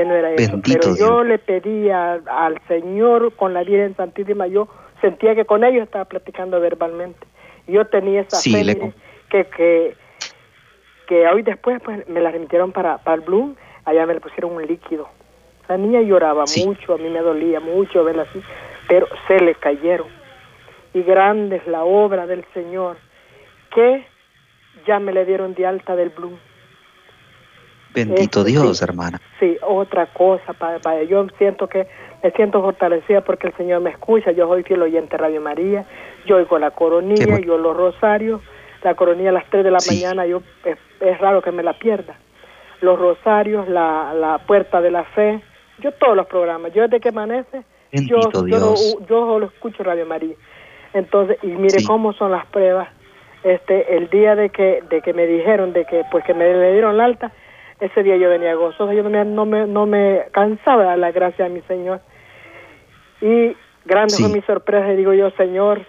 Que 0.01 0.09
no 0.09 0.15
era 0.15 0.33
eso. 0.33 0.59
Pero 0.65 0.97
yo 0.97 1.25
le 1.25 1.39
pedía 1.39 2.21
al 2.27 2.61
Señor 2.69 3.35
con 3.35 3.53
la 3.53 3.63
Virgen 3.63 3.95
Santísima, 3.97 4.47
yo 4.47 4.69
sentía 5.01 5.35
que 5.35 5.45
con 5.45 5.63
ellos 5.63 5.83
estaba 5.83 6.07
platicando 6.07 6.59
verbalmente. 6.59 7.27
Yo 7.67 7.87
tenía 7.87 8.23
esa 8.23 8.41
fe 8.41 8.93
que, 9.29 9.45
que, 9.45 9.95
que 11.07 11.29
hoy 11.29 11.43
después 11.43 11.81
pues 11.85 12.09
me 12.09 12.21
la 12.21 12.31
remitieron 12.31 12.73
para, 12.73 12.99
para 12.99 13.17
el 13.17 13.21
Bloom, 13.21 13.57
allá 13.85 14.07
me 14.07 14.15
le 14.15 14.21
pusieron 14.21 14.53
un 14.53 14.67
líquido. 14.67 15.09
La 15.69 15.77
niña 15.77 16.01
lloraba 16.01 16.45
mucho, 16.65 16.95
a 16.95 16.99
mí 16.99 17.09
me 17.11 17.21
dolía 17.21 17.61
mucho 17.61 18.03
verla 18.03 18.23
así, 18.23 18.43
pero 18.89 19.07
se 19.29 19.39
le 19.39 19.55
cayeron. 19.55 20.09
Y 20.95 21.03
grande 21.03 21.57
es 21.57 21.67
la 21.67 21.85
obra 21.85 22.27
del 22.27 22.45
Señor, 22.55 22.97
que 23.73 24.05
ya 24.87 24.99
me 24.99 25.13
le 25.13 25.25
dieron 25.27 25.55
de 25.55 25.67
alta 25.67 25.95
del 25.95 26.09
Bloom. 26.09 26.39
Bendito 27.95 28.45
Dios, 28.45 28.83
hermana. 28.83 29.21
Sí, 29.39 29.57
otra 29.63 30.07
cosa, 30.07 30.53
para, 30.53 31.03
yo 31.05 31.27
siento 31.39 31.69
que 31.69 31.87
me 32.23 32.31
siento 32.33 32.63
fortalecida 32.63 33.23
porque 33.23 33.49
el 33.49 33.57
Señor 33.57 33.81
me 33.81 33.91
escucha. 33.91 34.33
Yo 34.33 34.47
soy 34.47 34.63
fiel 34.63 34.83
oyente 34.83 35.17
Radio 35.17 35.41
María, 35.41 35.85
yo 36.27 36.37
oigo 36.37 36.59
la 36.59 36.71
coronilla, 36.71 37.41
yo 37.41 37.59
los 37.59 37.77
rosarios, 37.77 38.41
la 38.83 38.95
coronilla 38.95 39.31
a 39.31 39.33
las 39.33 39.51
3 39.51 39.65
de 39.65 39.71
la 39.71 39.79
mañana, 39.89 40.27
yo 40.27 40.43
es, 40.65 41.19
raro 41.19 41.43
que 41.43 41.53
me 41.53 41.63
la 41.63 41.73
pierda. 41.79 42.17
Los 42.81 42.99
rosarios, 42.99 43.69
la, 43.69 44.15
la 44.15 44.39
puerta 44.39 44.81
de 44.81 44.91
la 44.91 45.05
fe, 45.05 45.43
yo 45.81 45.93
todos 45.93 46.17
los 46.17 46.27
programas, 46.27 46.73
yo 46.73 46.83
desde 46.83 47.01
que 47.01 47.09
amanece, 47.09 47.65
yo, 47.93 48.21
yo, 48.47 48.75
yo, 49.09 49.39
lo 49.39 49.47
escucho 49.47 49.83
Radio 49.83 50.07
María. 50.07 50.35
Entonces, 50.95 51.39
y 51.43 51.49
mire 51.49 51.85
cómo 51.85 52.13
son 52.13 52.31
las 52.31 52.47
pruebas. 52.47 52.89
Este, 53.43 53.97
el 53.97 54.11
día 54.11 54.35
de 54.37 54.51
que, 54.51 54.83
de 54.91 55.01
que 55.01 55.15
me 55.15 55.27
dijeron 55.27 55.73
de 55.73 55.87
que, 55.87 56.05
pues 56.11 56.25
que 56.25 56.35
me 56.35 56.53
le 56.53 56.73
dieron 56.73 56.99
la 56.99 57.07
alta, 57.07 57.33
ese 57.81 58.03
día 58.03 58.17
yo 58.17 58.29
venía 58.29 58.55
gozoso, 58.55 58.93
yo 58.93 59.03
no 59.03 59.11
me, 59.11 59.25
no 59.25 59.47
me, 59.47 59.67
no 59.67 59.87
me 59.87 60.27
cansaba 60.33 60.83
de 60.83 60.89
dar 60.89 60.99
la 60.99 61.13
gracia 61.13 61.47
a 61.47 61.49
mi 61.49 61.63
Señor. 61.63 62.01
Y 63.21 63.57
grande 63.85 64.15
fue 64.19 64.29
mi 64.29 64.43
sorpresa, 64.43 64.93
y 64.93 64.97
digo 64.97 65.15
yo, 65.15 65.31
Señor, 65.33 65.83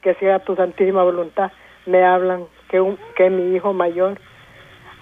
que 0.00 0.14
sea 0.14 0.38
tu 0.40 0.56
santísima 0.56 1.02
voluntad. 1.02 1.52
Me 1.84 2.04
hablan 2.04 2.46
que, 2.68 2.80
un, 2.80 2.98
que 3.14 3.28
mi 3.30 3.54
hijo 3.54 3.72
mayor 3.72 4.18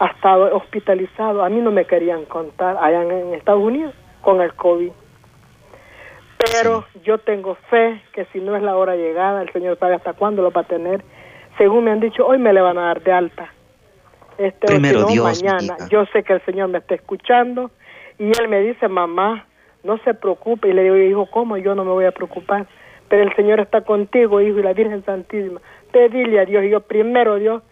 ha 0.01 0.07
estado 0.07 0.55
hospitalizado. 0.57 1.45
A 1.45 1.49
mí 1.49 1.61
no 1.61 1.71
me 1.71 1.85
querían 1.85 2.25
contar 2.25 2.77
allá 2.81 3.03
en, 3.03 3.35
Estados 3.35 3.63
Unidos 3.63 3.95
con 4.21 4.41
el 4.41 4.55
COVID. 4.55 4.91
Pero 6.39 6.85
yo 7.05 7.19
tengo 7.19 7.55
fe 7.71 8.03
que 8.13 8.27
si 8.27 8.41
no 8.41 8.57
es 8.57 8.63
la 8.63 8.77
hora 8.77 8.97
llegada, 8.97 9.41
el 9.41 9.53
Señor 9.53 9.79
sabe 9.79 9.95
hasta 9.95 10.13
cuándo 10.13 10.43
lo 10.43 10.51
va 10.51 10.63
a 10.63 10.65
tener. 10.65 11.03
Según 11.57 11.85
me 11.85 11.93
han 11.93 12.01
dicho, 12.01 12.27
hoy 12.27 12.39
me 12.39 12.53
le 12.53 12.61
van 12.61 12.77
a 12.77 12.87
dar 12.87 13.03
de 13.03 13.13
alta 13.13 13.54
este 14.39 14.67
Primero 14.67 15.05
Dios, 15.05 15.43
mañana. 15.43 15.77
Yo 15.91 16.05
sé 16.07 16.23
que 16.23 16.35
el 16.35 16.45
Señor 16.45 16.69
me 16.69 16.79
está 16.79 16.95
escuchando 16.95 17.71
y 18.19 18.25
Él 18.25 18.49
me 18.49 18.61
dice, 18.61 18.89
mamá, 18.89 19.47
no 19.83 19.99
se 19.99 20.15
preocupe. 20.15 20.69
Y 20.69 20.73
le 20.73 20.83
digo, 20.85 20.97
hijo, 20.97 21.27
¿cómo 21.31 21.57
yo 21.57 21.75
no 21.75 21.85
me 21.85 21.93
voy 21.93 22.05
a 22.05 22.13
preocupar? 22.13 22.67
Pero 23.09 23.23
el 23.23 23.35
Señor 23.37 23.61
está 23.61 23.83
contigo, 23.83 24.41
hijo, 24.41 24.59
y 24.59 24.63
la 24.63 24.73
Virgen 24.73 25.05
Santísima. 25.05 25.61
Pedile 25.93 26.41
a 26.41 26.45
Dios. 26.45 26.65
Y 26.65 26.71
yo, 26.71 26.81
primero, 26.81 27.37
Dios, 27.37 27.63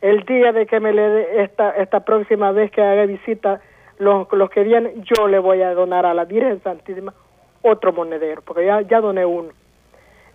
el 0.00 0.22
día 0.24 0.52
de 0.52 0.66
que 0.66 0.80
me 0.80 0.92
le 0.92 1.02
dé 1.02 1.42
esta, 1.42 1.70
esta 1.70 2.00
próxima 2.00 2.52
vez 2.52 2.70
que 2.70 2.82
haga 2.82 3.06
visita, 3.06 3.60
los, 3.98 4.30
los 4.32 4.50
que 4.50 4.62
vienen, 4.62 5.02
yo 5.04 5.28
le 5.28 5.38
voy 5.38 5.62
a 5.62 5.74
donar 5.74 6.06
a 6.06 6.14
la 6.14 6.24
Virgen 6.24 6.62
Santísima 6.62 7.14
otro 7.62 7.92
monedero, 7.92 8.42
porque 8.42 8.64
ya, 8.64 8.80
ya 8.82 9.00
doné 9.00 9.24
uno. 9.24 9.50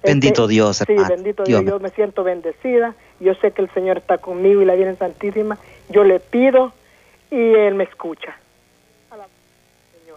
Bendito 0.04 0.44
este, 0.44 0.54
Dios, 0.54 0.78
Sí, 0.78 0.96
bendito 1.10 1.44
Dios. 1.44 1.64
Yo 1.66 1.80
me 1.80 1.90
siento 1.90 2.24
bendecida. 2.24 2.96
Yo 3.20 3.34
sé 3.36 3.52
que 3.52 3.62
el 3.62 3.72
Señor 3.74 3.98
está 3.98 4.18
conmigo 4.18 4.62
y 4.62 4.66
la 4.66 4.76
Virgen 4.76 4.98
Santísima. 4.98 5.58
Yo 5.90 6.04
le 6.04 6.20
pido 6.20 6.74
y 7.30 7.36
Él 7.36 7.76
me 7.76 7.84
escucha. 7.84 8.36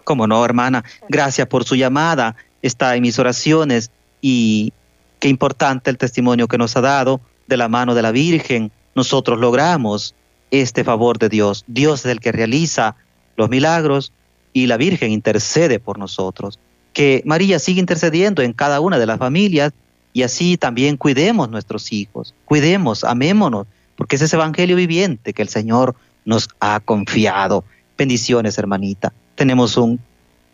Como 0.03 0.27
no, 0.27 0.43
hermana. 0.43 0.83
Gracias 1.09 1.47
por 1.47 1.63
su 1.63 1.75
llamada. 1.75 2.35
Está 2.61 2.95
en 2.95 3.03
mis 3.03 3.19
oraciones 3.19 3.91
y 4.21 4.73
qué 5.19 5.27
importante 5.27 5.89
el 5.89 5.97
testimonio 5.97 6.47
que 6.47 6.57
nos 6.57 6.75
ha 6.77 6.81
dado 6.81 7.21
de 7.47 7.57
la 7.57 7.67
mano 7.67 7.93
de 7.95 8.01
la 8.01 8.11
Virgen. 8.11 8.71
Nosotros 8.95 9.39
logramos 9.39 10.15
este 10.51 10.83
favor 10.83 11.19
de 11.19 11.29
Dios. 11.29 11.63
Dios 11.67 12.05
es 12.05 12.11
el 12.11 12.19
que 12.19 12.31
realiza 12.31 12.95
los 13.35 13.49
milagros 13.49 14.13
y 14.53 14.67
la 14.67 14.77
Virgen 14.77 15.11
intercede 15.11 15.79
por 15.79 15.99
nosotros 15.99 16.59
que 16.95 17.21
María 17.25 17.59
siga 17.59 17.81
intercediendo 17.81 18.41
en 18.41 18.53
cada 18.53 18.79
una 18.79 18.97
de 18.97 19.05
las 19.05 19.19
familias 19.19 19.73
y 20.13 20.23
así 20.23 20.55
también 20.55 20.95
cuidemos 20.95 21.49
nuestros 21.49 21.91
hijos, 21.91 22.33
cuidemos, 22.45 23.03
amémonos, 23.03 23.67
porque 23.97 24.15
es 24.15 24.21
ese 24.21 24.37
evangelio 24.37 24.77
viviente 24.77 25.33
que 25.33 25.41
el 25.41 25.49
Señor 25.49 25.93
nos 26.23 26.47
ha 26.61 26.79
confiado. 26.79 27.65
Bendiciones, 27.97 28.57
hermanita. 28.57 29.11
Tenemos 29.35 29.75
un, 29.75 29.99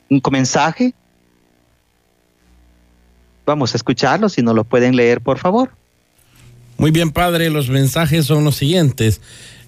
un 0.10 0.22
mensaje. 0.32 0.96
Vamos 3.46 3.76
a 3.76 3.78
escucharlo, 3.78 4.28
si 4.28 4.42
no 4.42 4.56
lo 4.56 4.64
pueden 4.64 4.96
leer, 4.96 5.22
por 5.22 5.38
favor. 5.38 5.70
Muy 6.78 6.90
bien, 6.90 7.12
padre, 7.12 7.52
los 7.52 7.70
mensajes 7.70 8.26
son 8.26 8.44
los 8.46 8.56
siguientes. 8.56 9.22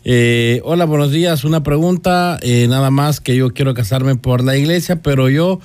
Eh, 0.05 0.59
hola, 0.63 0.85
buenos 0.85 1.11
días. 1.11 1.43
Una 1.43 1.61
pregunta, 1.61 2.39
eh, 2.41 2.65
nada 2.67 2.89
más 2.89 3.19
que 3.19 3.35
yo 3.35 3.53
quiero 3.53 3.75
casarme 3.75 4.15
por 4.15 4.43
la 4.43 4.57
iglesia, 4.57 5.03
pero 5.03 5.29
yo 5.29 5.59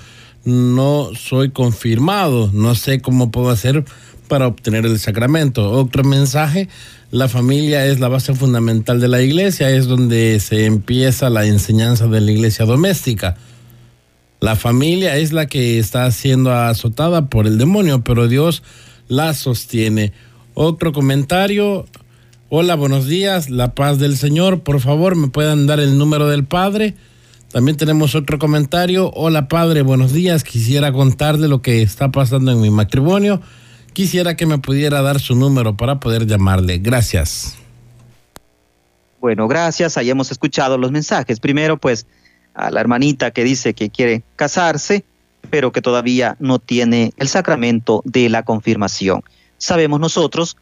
no 0.45 1.11
soy 1.14 1.51
confirmado, 1.51 2.51
no 2.53 2.74
sé 2.74 3.01
cómo 3.01 3.30
puedo 3.30 3.51
hacer 3.51 3.84
para 4.28 4.47
obtener 4.47 4.86
el 4.86 4.99
sacramento. 4.99 5.70
Otro 5.70 6.05
mensaje, 6.05 6.68
la 7.11 7.28
familia 7.28 7.86
es 7.86 8.01
la 8.01 8.09
base 8.09 8.34
fundamental 8.34 9.01
de 9.01 9.09
la 9.09 9.22
iglesia, 9.22 9.70
es 9.70 9.86
donde 9.86 10.39
se 10.41 10.66
empieza 10.66 11.30
la 11.30 11.47
enseñanza 11.47 12.07
de 12.07 12.20
la 12.20 12.30
iglesia 12.30 12.64
doméstica. 12.64 13.36
La 14.41 14.55
familia 14.55 15.16
es 15.16 15.32
la 15.32 15.47
que 15.47 15.78
está 15.78 16.11
siendo 16.12 16.53
azotada 16.53 17.26
por 17.26 17.47
el 17.47 17.59
demonio, 17.59 18.05
pero 18.05 18.28
Dios 18.28 18.62
la 19.09 19.34
sostiene. 19.34 20.12
Otro 20.55 20.93
comentario. 20.93 21.86
Hola, 22.49 22.76
buenos 22.76 23.07
días. 23.07 23.51
La 23.51 23.74
paz 23.74 23.99
del 23.99 24.16
Señor. 24.16 24.61
Por 24.61 24.80
favor, 24.80 25.16
me 25.16 25.28
puedan 25.28 25.66
dar 25.66 25.80
el 25.80 25.99
número 25.99 26.28
del 26.28 26.45
Padre. 26.45 26.95
También 27.51 27.79
tenemos 27.79 28.15
otro 28.15 28.39
comentario. 28.39 29.11
Hola 29.15 29.49
padre, 29.49 29.81
buenos 29.81 30.13
días. 30.13 30.45
Quisiera 30.45 30.93
contarle 30.93 31.49
lo 31.49 31.63
que 31.63 31.81
está 31.81 32.11
pasando 32.11 32.53
en 32.53 32.61
mi 32.61 32.71
matrimonio. 32.71 33.41
Quisiera 33.95 34.37
que 34.37 34.45
me 34.45 34.59
pudiera 34.59 35.01
dar 35.01 35.19
su 35.19 35.35
número 35.35 35.75
para 35.77 35.99
poder 35.99 36.27
llamarle. 36.27 36.77
Gracias. 36.79 37.57
Bueno, 39.19 39.49
gracias. 39.49 39.97
Ahí 39.97 40.11
hemos 40.11 40.31
escuchado 40.31 40.77
los 40.77 40.93
mensajes. 40.93 41.41
Primero, 41.41 41.79
pues, 41.79 42.07
a 42.53 42.71
la 42.71 42.81
hermanita 42.81 43.31
que 43.31 43.45
dice 43.45 43.73
que 43.73 43.89
quiere 43.89 44.23
casarse, 44.37 45.05
pero 45.49 45.73
que 45.73 45.81
todavía 45.81 46.37
no 46.41 46.59
tiene 46.59 47.15
el 47.17 47.29
sacramento 47.29 48.03
de 48.05 48.29
la 48.29 48.43
confirmación. 48.43 49.23
Sabemos 49.57 50.01
nosotros 50.01 50.59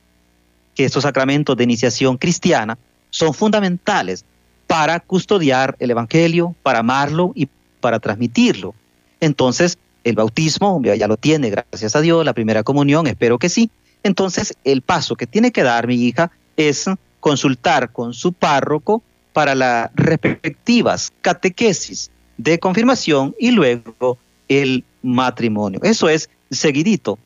que 0.76 0.84
estos 0.84 1.02
sacramentos 1.02 1.56
de 1.56 1.64
iniciación 1.64 2.16
cristiana 2.16 2.78
son 3.10 3.34
fundamentales 3.34 4.24
para 4.66 5.00
custodiar 5.00 5.76
el 5.78 5.90
Evangelio, 5.90 6.54
para 6.62 6.80
amarlo 6.80 7.32
y 7.34 7.48
para 7.80 8.00
transmitirlo. 8.00 8.74
Entonces, 9.20 9.78
el 10.04 10.14
bautismo 10.14 10.82
ya 10.82 11.08
lo 11.08 11.16
tiene, 11.16 11.50
gracias 11.50 11.96
a 11.96 12.00
Dios, 12.00 12.24
la 12.24 12.32
primera 12.32 12.62
comunión, 12.62 13.06
espero 13.06 13.38
que 13.38 13.48
sí. 13.48 13.70
Entonces, 14.02 14.54
el 14.64 14.82
paso 14.82 15.16
que 15.16 15.26
tiene 15.26 15.50
que 15.50 15.62
dar 15.62 15.86
mi 15.86 15.96
hija 15.96 16.30
es 16.56 16.86
consultar 17.20 17.90
con 17.90 18.14
su 18.14 18.32
párroco 18.32 19.02
para 19.32 19.54
las 19.54 19.90
respectivas 19.94 21.12
catequesis 21.22 22.10
de 22.36 22.58
confirmación 22.58 23.34
y 23.38 23.50
luego 23.50 24.18
el 24.48 24.84
matrimonio. 25.02 25.80
Eso 25.82 26.08
es 26.08 26.30
seguidito, 26.50 27.18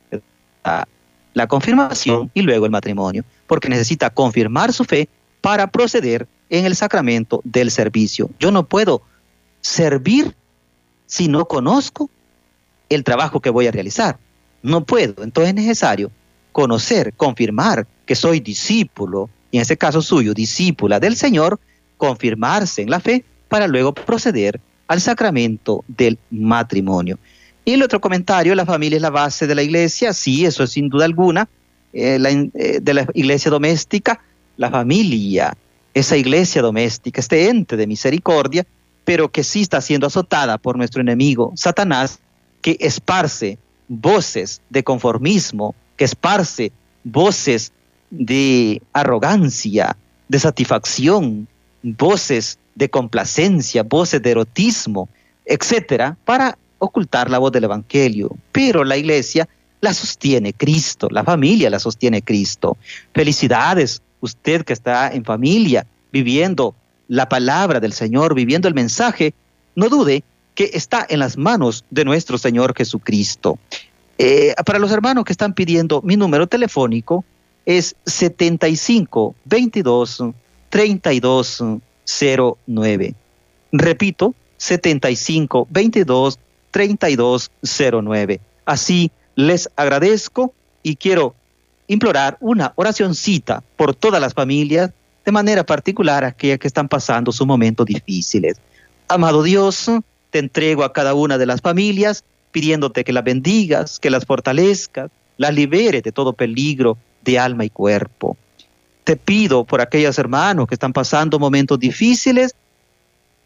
la 1.34 1.47
confirmación 1.47 2.30
y 2.34 2.43
luego 2.43 2.64
el 2.64 2.72
matrimonio, 2.72 3.24
porque 3.47 3.68
necesita 3.68 4.11
confirmar 4.11 4.72
su 4.72 4.84
fe 4.84 5.09
para 5.41 5.66
proceder 5.66 6.26
en 6.51 6.66
el 6.66 6.76
sacramento 6.76 7.40
del 7.44 7.70
servicio. 7.70 8.28
Yo 8.38 8.51
no 8.51 8.66
puedo 8.66 9.03
servir 9.61 10.34
si 11.07 11.28
no 11.28 11.46
conozco 11.46 12.11
el 12.88 13.05
trabajo 13.05 13.40
que 13.40 13.51
voy 13.51 13.68
a 13.68 13.70
realizar. 13.70 14.18
No 14.62 14.84
puedo. 14.84 15.22
Entonces 15.22 15.51
es 15.51 15.55
necesario 15.55 16.11
conocer, 16.53 17.14
confirmar 17.14 17.86
que 18.05 18.14
soy 18.14 18.40
discípulo, 18.40 19.30
y 19.51 19.57
en 19.59 19.62
ese 19.62 19.76
caso 19.76 20.03
suyo, 20.03 20.34
discípula 20.34 21.01
del 21.01 21.16
Señor, 21.16 21.59
confirmarse 21.96 22.82
en 22.82 22.90
la 22.90 23.01
fe 23.01 23.24
para 23.48 23.66
luego 23.66 23.94
proceder 23.94 24.61
al 24.88 25.01
sacramento 25.01 25.84
del 25.86 26.18
matrimonio. 26.30 27.18
Y 27.64 27.72
el 27.72 27.82
otro 27.82 28.01
comentario, 28.01 28.55
la 28.55 28.66
familia 28.66 28.96
es 28.96 29.03
la 29.03 29.11
base 29.11 29.46
de 29.46 29.55
la 29.55 29.62
iglesia, 29.62 30.12
sí, 30.12 30.44
eso 30.44 30.64
es 30.64 30.70
sin 30.70 30.88
duda 30.88 31.05
alguna, 31.05 31.48
eh, 31.92 32.18
eh, 32.55 32.80
de 32.80 32.94
la 32.94 33.07
iglesia 33.14 33.51
doméstica, 33.51 34.20
la 34.57 34.70
familia 34.70 35.57
esa 35.95 36.16
iglesia 36.16 36.62
doméstica, 36.62 37.20
este 37.20 37.49
ente 37.49 37.76
de 37.76 37.86
misericordia, 37.86 38.66
pero 39.05 39.30
que 39.30 39.43
sí 39.43 39.62
está 39.62 39.80
siendo 39.80 40.07
azotada 40.07 40.59
por 40.59 40.76
nuestro 40.76 41.01
enemigo, 41.01 41.53
Satanás, 41.57 42.20
que 42.62 42.76
esparce 42.80 43.59
voces 43.88 44.61
de 44.70 44.84
conformismo, 44.84 45.74
que 45.97 46.05
esparce 46.05 46.72
voces 47.03 47.72
de 48.11 48.80
arrogancia, 48.93 49.97
de 50.28 50.38
satisfacción, 50.38 51.49
voces 51.82 52.59
de 52.74 52.88
complacencia, 52.88 53.82
voces 53.82 54.22
de 54.22 54.30
erotismo, 54.30 55.09
etcétera, 55.45 56.16
para 56.24 56.57
ocultar 56.78 57.30
la 57.30 57.38
voz 57.38 57.53
del 57.53 57.64
Evangelio. 57.64 58.36
Pero 58.53 58.84
la 58.84 58.97
iglesia 58.97 59.49
la 59.80 59.95
sostiene 59.95 60.53
Cristo, 60.53 61.09
la 61.11 61.24
familia 61.24 61.70
la 61.70 61.78
sostiene 61.78 62.22
Cristo. 62.22 62.76
Felicidades, 63.14 64.03
usted 64.21 64.64
que 64.64 64.73
está 64.73 65.12
en 65.12 65.25
familia, 65.25 65.87
viviendo 66.12 66.75
la 67.09 67.29
palabra 67.29 67.81
del 67.81 67.93
Señor, 67.93 68.35
viviendo 68.35 68.68
el 68.68 68.75
mensaje, 68.75 69.35
no 69.75 69.89
dude 69.89 70.23
que 70.55 70.71
está 70.75 71.07
en 71.09 71.18
las 71.18 71.37
manos 71.37 71.85
de 71.91 72.05
nuestro 72.05 72.39
Señor 72.39 72.75
Jesucristo. 72.77 73.59
Eh, 74.18 74.55
para 74.66 74.79
los 74.79 74.93
hermanos 74.93 75.25
que 75.25 75.33
están 75.33 75.55
pidiendo 75.55 76.03
mi 76.03 76.16
número 76.16 76.47
telefónico 76.47 77.25
es 77.64 77.97
75 78.05 79.35
22 79.47 80.23
32 80.68 81.64
09. 82.66 83.14
Repito, 83.73 84.35
75 84.59 85.68
22 85.71 86.39
32 86.71 87.51
09. 88.03 88.41
Así 88.66 89.11
les 89.37 89.71
agradezco 89.77 90.53
y 90.83 90.97
quiero 90.97 91.35
implorar 91.91 92.36
una 92.38 92.72
oracioncita 92.76 93.64
por 93.76 93.97
todas 93.97 94.20
las 94.20 94.32
familias, 94.32 94.93
de 95.24 95.32
manera 95.32 95.66
particular 95.66 96.22
aquellas 96.22 96.61
que 96.61 96.68
están 96.68 96.88
pasando 96.88 97.32
sus 97.32 97.49
momentos 97.49 97.84
difíciles. 97.84 98.59
Amado 99.09 99.43
Dios, 99.43 99.91
te 100.30 100.38
entrego 100.38 100.84
a 100.84 100.93
cada 100.93 101.14
una 101.14 101.36
de 101.36 101.47
las 101.47 101.61
familias, 101.61 102.22
pidiéndote 102.53 103.03
que 103.03 103.12
las 103.12 103.24
bendigas, 103.24 103.99
que 103.99 104.09
las 104.09 104.24
fortalezcas, 104.24 105.11
las 105.36 105.53
liberes 105.53 106.05
de 106.05 106.12
todo 106.12 106.32
peligro 106.32 106.97
de 107.24 107.41
alma 107.41 107.64
y 107.64 107.70
cuerpo. 107.70 108.36
Te 109.03 109.16
pido 109.16 109.64
por 109.64 109.80
aquellos 109.80 110.16
hermanos 110.16 110.68
que 110.68 110.76
están 110.76 110.93
pasando 110.93 111.41
momentos 111.41 111.80
difíciles 111.80 112.55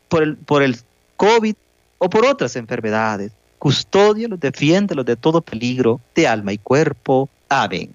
por 0.08 0.22
el, 0.22 0.36
por 0.36 0.62
el 0.62 0.76
COVID 1.16 1.54
o 1.96 2.10
por 2.10 2.26
otras 2.26 2.56
enfermedades. 2.56 3.32
Custódialos, 3.58 4.38
defiéndelos 4.38 5.06
de 5.06 5.16
todo 5.16 5.40
peligro 5.40 5.98
de 6.14 6.28
alma 6.28 6.52
y 6.52 6.58
cuerpo. 6.58 7.30
Amén. 7.48 7.94